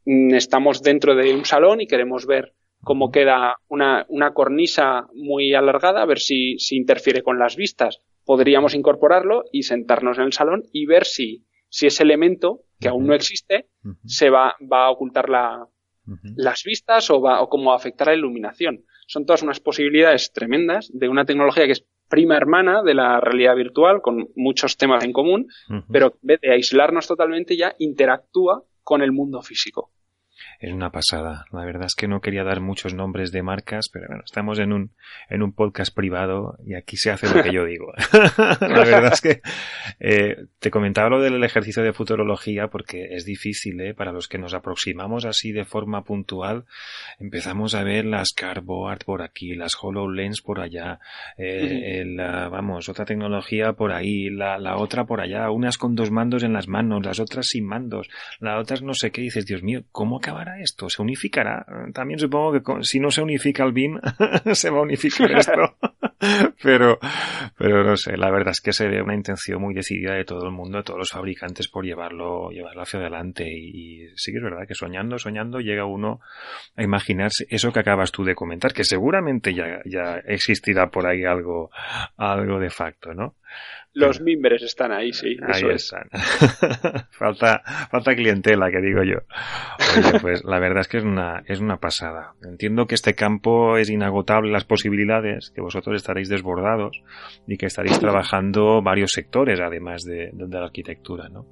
mm, 0.06 0.34
estamos 0.36 0.82
dentro 0.82 1.16
de 1.16 1.34
un 1.34 1.46
salón 1.46 1.82
y 1.82 1.88
queremos 1.88 2.26
ver 2.26 2.54
cómo 2.84 3.12
queda 3.12 3.58
una, 3.68 4.06
una 4.10 4.34
cornisa 4.34 5.08
muy 5.14 5.54
alargada, 5.54 6.02
a 6.02 6.06
ver 6.06 6.20
si, 6.20 6.58
si 6.60 6.76
interfiere 6.76 7.24
con 7.24 7.40
las 7.40 7.56
vistas. 7.56 8.00
Podríamos 8.26 8.74
incorporarlo 8.74 9.44
y 9.52 9.64
sentarnos 9.64 10.18
en 10.18 10.26
el 10.26 10.34
salón 10.34 10.64
y 10.72 10.86
ver 10.86 11.06
si, 11.06 11.46
si 11.70 11.88
ese 11.88 12.04
elemento, 12.04 12.62
que 12.80 12.88
aún 12.88 13.08
no 13.08 13.14
existe, 13.14 13.70
se 14.06 14.30
va, 14.30 14.56
va 14.72 14.86
a 14.86 14.92
ocultar 14.92 15.30
la, 15.30 15.68
las 16.36 16.64
vistas 16.64 17.10
o, 17.10 17.22
va, 17.22 17.42
o 17.42 17.50
cómo 17.50 17.70
va 17.70 17.74
a 17.74 17.78
afectar 17.78 18.08
la 18.08 18.16
iluminación. 18.16 18.86
Son 19.08 19.26
todas 19.26 19.44
unas 19.44 19.60
posibilidades 19.60 20.32
tremendas 20.32 20.90
de 20.94 21.10
una 21.10 21.26
tecnología 21.26 21.66
que 21.66 21.74
es 21.74 21.86
prima 22.10 22.36
hermana 22.36 22.84
de 22.84 22.94
la 22.94 23.20
realidad 23.20 23.56
virtual, 23.56 24.02
con 24.02 24.30
muchos 24.36 24.78
temas 24.78 25.04
en 25.04 25.14
común, 25.14 25.48
pero 25.92 26.08
en 26.22 26.28
vez 26.28 26.42
de 26.42 26.52
aislarnos 26.52 27.08
totalmente 27.08 27.56
ya 27.56 27.76
interactúa 27.80 28.64
con 28.84 29.02
el 29.02 29.12
mundo 29.12 29.42
físico 29.42 29.92
es 30.62 30.72
una 30.72 30.92
pasada. 30.92 31.46
La 31.52 31.66
verdad 31.66 31.88
es 31.88 31.96
que 31.96 32.08
no 32.08 32.22
quería 32.22 32.44
dar 32.44 32.62
muchos 32.62 32.94
nombres 32.94 33.32
de 33.32 33.42
marcas, 33.42 33.90
pero 33.92 34.06
bueno, 34.08 34.22
estamos 34.24 34.60
en 34.60 34.74
un, 34.74 34.92
en 35.28 35.42
un 35.42 35.54
podcast 35.54 35.94
privado 35.94 36.56
y 36.64 36.76
aquí 36.76 36.98
se 36.98 37.10
hace 37.10 37.34
lo 37.34 37.42
que 37.42 37.52
yo 37.52 37.66
digo. 37.66 37.92
la 38.62 38.86
verdad 38.86 39.12
es 39.12 39.22
que 39.22 39.42
eh, 40.00 40.46
te 40.60 40.70
comentaba 40.70 41.10
lo 41.10 41.20
del 41.20 41.44
ejercicio 41.44 41.82
de 41.82 41.94
futurología 41.94 42.68
porque 42.68 43.16
es 43.16 43.26
difícil, 43.26 43.82
¿eh? 43.82 43.96
Para 43.96 44.12
los 44.12 44.28
que 44.28 44.38
nos 44.38 44.54
aproximamos 44.54 45.26
así 45.26 45.52
de 45.52 45.66
forma 45.66 46.04
puntual, 46.04 46.66
empezamos 47.20 47.74
a 47.74 47.84
ver 47.84 48.06
las 48.06 48.30
cardboard 48.32 49.04
por 49.04 49.24
aquí, 49.24 49.56
las 49.56 49.72
HoloLens 49.82 50.44
por 50.44 50.60
allá, 50.60 51.00
eh, 51.40 52.02
el, 52.02 52.18
vamos, 52.18 52.88
otra 52.88 53.06
tecnología 53.06 53.74
por 53.74 53.92
ahí, 53.94 54.30
la, 54.30 54.60
la 54.60 54.78
otra 54.78 55.06
por 55.06 55.22
allá, 55.22 55.50
unas 55.50 55.80
con 55.80 55.96
dos 55.96 56.12
mandos 56.12 56.44
en 56.44 56.54
las 56.54 56.68
manos, 56.68 57.04
las 57.04 57.20
otras 57.20 57.48
sin 57.48 57.66
mandos, 57.66 58.10
las 58.40 58.62
otras 58.62 58.84
no 58.84 58.94
sé 58.94 59.10
qué, 59.10 59.22
y 59.22 59.26
dices, 59.26 59.48
Dios 59.48 59.64
mío, 59.64 59.86
¿cómo 59.92 60.18
acabará 60.18 60.51
esto? 60.60 60.90
¿Se 60.90 61.02
unificará? 61.02 61.66
También 61.94 62.20
supongo 62.20 62.54
que 62.54 62.84
si 62.84 63.00
no 63.00 63.12
se 63.12 63.22
unifica 63.22 63.64
el 63.64 63.72
BIM, 63.72 64.00
se 64.54 64.70
va 64.70 64.80
a 64.80 64.82
unificar 64.82 65.32
esto. 65.32 65.78
pero, 66.64 67.00
pero 67.58 67.84
no 67.84 67.98
sé, 67.98 68.16
la 68.18 68.30
verdad 68.30 68.52
es 68.52 68.62
que 68.62 68.74
se 68.74 68.88
ve 68.88 69.02
una 69.02 69.16
intención 69.16 69.62
muy 69.62 69.74
decidida 69.74 70.14
de 70.14 70.26
todo 70.26 70.46
el 70.46 70.52
mundo, 70.52 70.78
de 70.78 70.84
todos 70.84 71.00
los 71.00 71.10
fabricantes 71.10 71.68
por 71.68 71.86
llevarlo, 71.86 72.52
llevarlo 72.52 72.82
hacia 72.82 73.00
adelante. 73.00 73.46
Y, 73.48 74.04
y 74.04 74.08
sí 74.16 74.32
es 74.36 74.44
verdad 74.44 74.68
que 74.68 74.76
soñando, 74.76 75.18
soñando, 75.18 75.60
llega 75.60 75.86
uno 75.86 76.20
a 76.76 76.84
imaginarse 76.84 77.46
eso 77.50 77.72
que 77.72 77.80
acabas 77.80 78.12
tú 78.12 78.24
de 78.24 78.36
comentar, 78.36 78.74
que 78.74 78.84
seguramente 78.84 79.54
ya, 79.54 79.82
ya 79.86 80.22
existirá 80.26 80.90
por 80.90 81.08
ahí 81.08 81.24
algo, 81.24 81.72
algo 82.18 82.60
de 82.60 82.70
facto, 82.70 83.14
¿no? 83.14 83.36
Los 83.94 84.22
mimbres 84.22 84.64
están 84.64 84.94
ahí, 84.94 85.12
sí. 85.12 85.36
Ahí 85.42 85.64
están. 85.74 86.04
falta, 87.12 87.62
falta 87.90 88.16
clientela, 88.16 88.72
que 88.72 88.80
digo 88.80 89.04
yo. 89.04 89.18
Oye, 89.98 90.20
pues 90.22 90.46
la 90.46 90.60
verdad 90.60 90.80
es 90.80 90.88
que 90.88 90.98
es 90.98 91.04
una, 91.04 91.44
es 91.46 91.60
una 91.60 91.78
pasada. 91.78 92.34
Entiendo 92.42 92.86
que 92.88 92.96
este 92.96 93.16
campo 93.16 93.78
es 93.78 93.90
inagotable 93.90 94.50
las 94.50 94.64
posibilidades, 94.64 95.52
que 95.54 95.62
vosotros 95.62 95.98
estaréis 95.98 96.30
desbordados 96.30 97.02
y 97.46 97.58
que 97.58 97.66
estaréis 97.66 98.00
trabajando 98.00 98.82
varios 98.82 99.12
sectores, 99.12 99.60
además 99.60 100.04
de, 100.04 100.30
de 100.32 100.48
la 100.58 100.66
arquitectura, 100.66 101.28
¿no? 101.28 101.46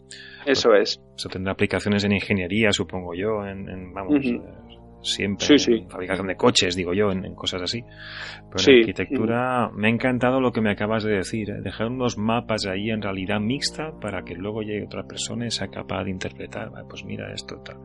Eso 0.46 0.74
es. 0.74 1.02
Eso 1.18 1.28
tendrá 1.28 1.52
aplicaciones 1.52 2.06
en 2.06 2.14
ingeniería, 2.14 2.72
supongo 2.72 3.14
yo, 3.16 3.46
en, 3.46 3.68
en 3.68 3.94
vamos, 3.94 4.14
uh 4.14 4.18
-huh 4.18 4.80
siempre 5.02 5.58
sí, 5.58 5.86
fabricación 5.90 6.28
de 6.28 6.36
coches, 6.36 6.76
digo 6.76 6.94
yo, 6.94 7.12
en, 7.12 7.26
en 7.26 7.36
cosas 7.36 7.62
así. 7.62 7.82
Pero 7.82 8.60
sí. 8.60 8.72
en 8.72 8.80
arquitectura 8.80 9.70
me 9.74 9.88
ha 9.88 9.92
encantado 9.92 10.42
lo 10.42 10.52
que 10.52 10.62
me 10.62 10.72
acabas 10.72 11.04
de 11.04 11.14
decir, 11.14 11.50
¿eh? 11.50 11.62
dejar 11.62 11.88
unos 11.88 12.18
mapas 12.18 12.66
ahí 12.66 12.90
en 12.90 13.02
realidad 13.02 13.40
mixta 13.40 13.92
para 14.00 14.24
que 14.24 14.36
luego 14.36 14.62
llegue 14.62 14.86
otra 14.86 15.04
persona 15.04 15.46
y 15.46 15.52
sea 15.52 15.68
capaz 15.68 16.04
de 16.04 16.12
interpretar, 16.12 16.72
pues 16.90 17.04
mira 17.06 17.32
esto 17.34 17.62
tal. 17.64 17.78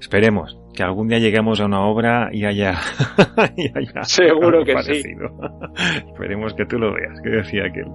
Esperemos 0.00 0.58
que 0.74 0.82
algún 0.82 1.08
día 1.08 1.18
lleguemos 1.18 1.60
a 1.60 1.66
una 1.66 1.86
obra 1.86 2.30
y 2.32 2.44
haya, 2.44 2.74
y 3.56 3.68
haya 3.68 4.02
seguro 4.02 4.64
que 4.64 4.72
parecido. 4.74 5.28
sí. 5.76 6.08
Esperemos 6.12 6.54
que 6.54 6.64
tú 6.64 6.78
lo 6.78 6.92
veas, 6.94 7.20
que 7.22 7.30
decía 7.30 7.64
aquel. 7.66 7.86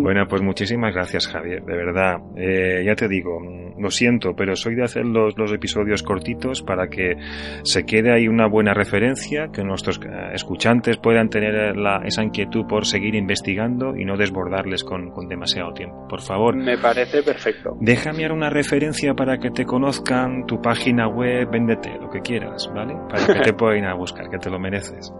bueno, 0.00 0.26
pues 0.28 0.42
muchísimas 0.42 0.94
gracias 0.94 1.26
Javier, 1.28 1.62
de 1.64 1.76
verdad. 1.76 2.16
Eh, 2.36 2.82
ya 2.84 2.94
te 2.94 3.08
digo, 3.08 3.40
lo 3.78 3.90
siento, 3.90 4.34
pero 4.36 4.56
soy 4.56 4.74
de 4.74 4.84
hacer 4.84 5.04
los, 5.04 5.36
los 5.38 5.52
episodios 5.52 6.02
cortitos 6.02 6.62
para 6.62 6.88
que 6.88 7.16
se 7.62 7.84
quede 7.84 8.12
ahí 8.12 8.28
una 8.28 8.46
buena 8.48 8.74
referencia, 8.74 9.48
que 9.52 9.62
nuestros 9.62 9.98
eh, 9.98 10.08
escuchantes 10.34 10.96
puedan 10.98 11.28
tener 11.28 11.76
la, 11.76 12.02
esa 12.04 12.22
inquietud 12.22 12.66
por 12.66 12.86
seguir 12.86 13.14
investigando 13.14 13.96
y 13.96 14.04
no 14.04 14.16
desbordarles 14.16 14.84
con, 14.84 15.10
con 15.10 15.28
demasiado 15.28 15.72
tiempo. 15.72 16.06
Por 16.08 16.20
favor. 16.20 16.56
Me 16.56 16.78
parece 16.78 17.22
perfecto. 17.22 17.76
Déjame 17.80 18.26
una 18.32 18.50
referencia 18.50 19.14
para 19.14 19.38
que 19.38 19.50
te 19.50 19.64
conozcan, 19.64 20.46
tu 20.46 20.60
página 20.60 21.08
web, 21.08 21.48
véndete, 21.50 21.96
lo 22.00 22.08
que 22.10 22.20
quieras, 22.20 22.70
¿vale? 22.74 22.94
Para 23.08 23.26
que 23.26 23.40
te 23.40 23.52
puedan 23.56 23.78
ir 23.78 23.84
a 23.84 23.94
buscar, 23.94 24.28
que 24.30 24.38
te 24.38 24.50
lo 24.50 24.58
mereces. 24.58 25.12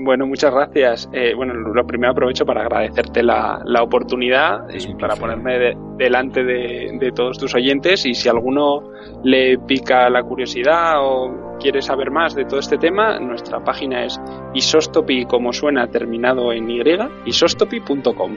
Bueno, 0.00 0.26
muchas 0.26 0.54
gracias. 0.54 1.08
Eh, 1.12 1.34
bueno, 1.34 1.54
lo 1.54 1.84
primero 1.84 2.12
aprovecho 2.12 2.46
para 2.46 2.62
agradecerte 2.62 3.20
la, 3.22 3.60
la 3.64 3.82
oportunidad 3.82 4.68
y 4.72 4.94
para 4.94 5.16
ponerme 5.16 5.74
delante 5.96 6.44
de, 6.44 6.96
de, 7.00 7.10
todos 7.10 7.36
tus 7.36 7.52
oyentes. 7.56 8.06
Y 8.06 8.14
si 8.14 8.28
alguno 8.28 8.92
le 9.24 9.58
pica 9.58 10.08
la 10.08 10.22
curiosidad 10.22 11.02
o 11.02 11.56
quiere 11.58 11.82
saber 11.82 12.12
más 12.12 12.36
de 12.36 12.44
todo 12.44 12.60
este 12.60 12.78
tema, 12.78 13.18
nuestra 13.18 13.58
página 13.64 14.04
es 14.04 14.20
isostopy, 14.54 15.24
como 15.24 15.52
suena, 15.52 15.88
terminado 15.88 16.52
en 16.52 16.70
y, 16.70 16.80
isostopy.com 17.26 18.36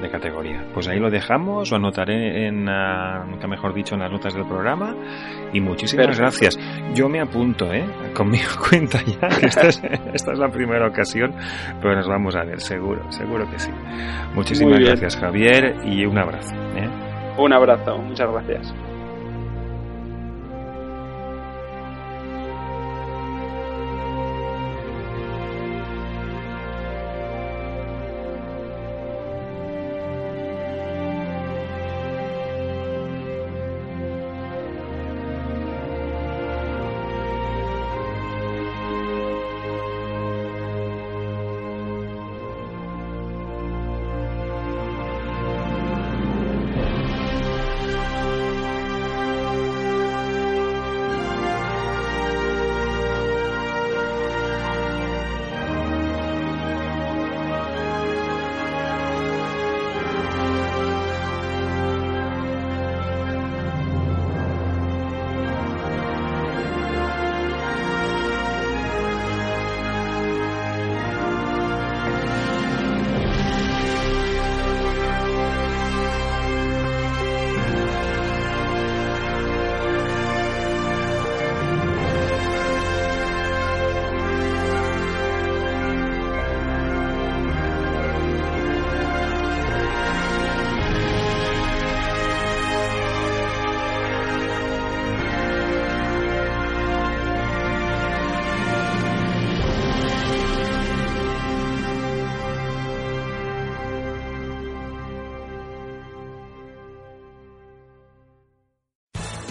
de 0.00 0.10
categoría. 0.10 0.64
Pues 0.72 0.88
ahí 0.88 0.98
lo 0.98 1.10
dejamos, 1.10 1.70
lo 1.70 1.76
anotaré 1.76 2.46
en, 2.46 2.68
uh, 2.68 3.24
nunca 3.28 3.46
mejor 3.46 3.74
dicho, 3.74 3.94
en 3.94 4.00
las 4.00 4.10
notas 4.10 4.34
del 4.34 4.46
programa. 4.46 4.94
Y 5.52 5.60
muchísimas 5.60 6.06
Perfecto. 6.06 6.22
gracias. 6.22 6.58
Yo 6.94 7.08
me 7.08 7.20
apunto, 7.20 7.72
¿eh? 7.72 7.84
Conmigo 8.14 8.48
cuenta 8.68 8.98
ya, 9.02 9.28
que 9.28 9.46
esta 9.46 9.68
es, 9.68 9.82
esta 10.14 10.32
es 10.32 10.38
la 10.38 10.48
primera 10.48 10.86
ocasión, 10.86 11.34
pero 11.80 11.94
nos 11.96 12.08
vamos 12.08 12.34
a 12.36 12.44
ver, 12.44 12.60
seguro, 12.60 13.10
seguro 13.10 13.48
que 13.50 13.58
sí. 13.58 13.70
Muchísimas 14.34 14.80
gracias, 14.80 15.16
Javier, 15.16 15.76
y 15.84 16.04
un 16.04 16.18
abrazo. 16.18 16.54
¿eh? 16.76 16.88
Un 17.38 17.52
abrazo, 17.52 17.98
muchas 17.98 18.30
gracias. 18.30 18.74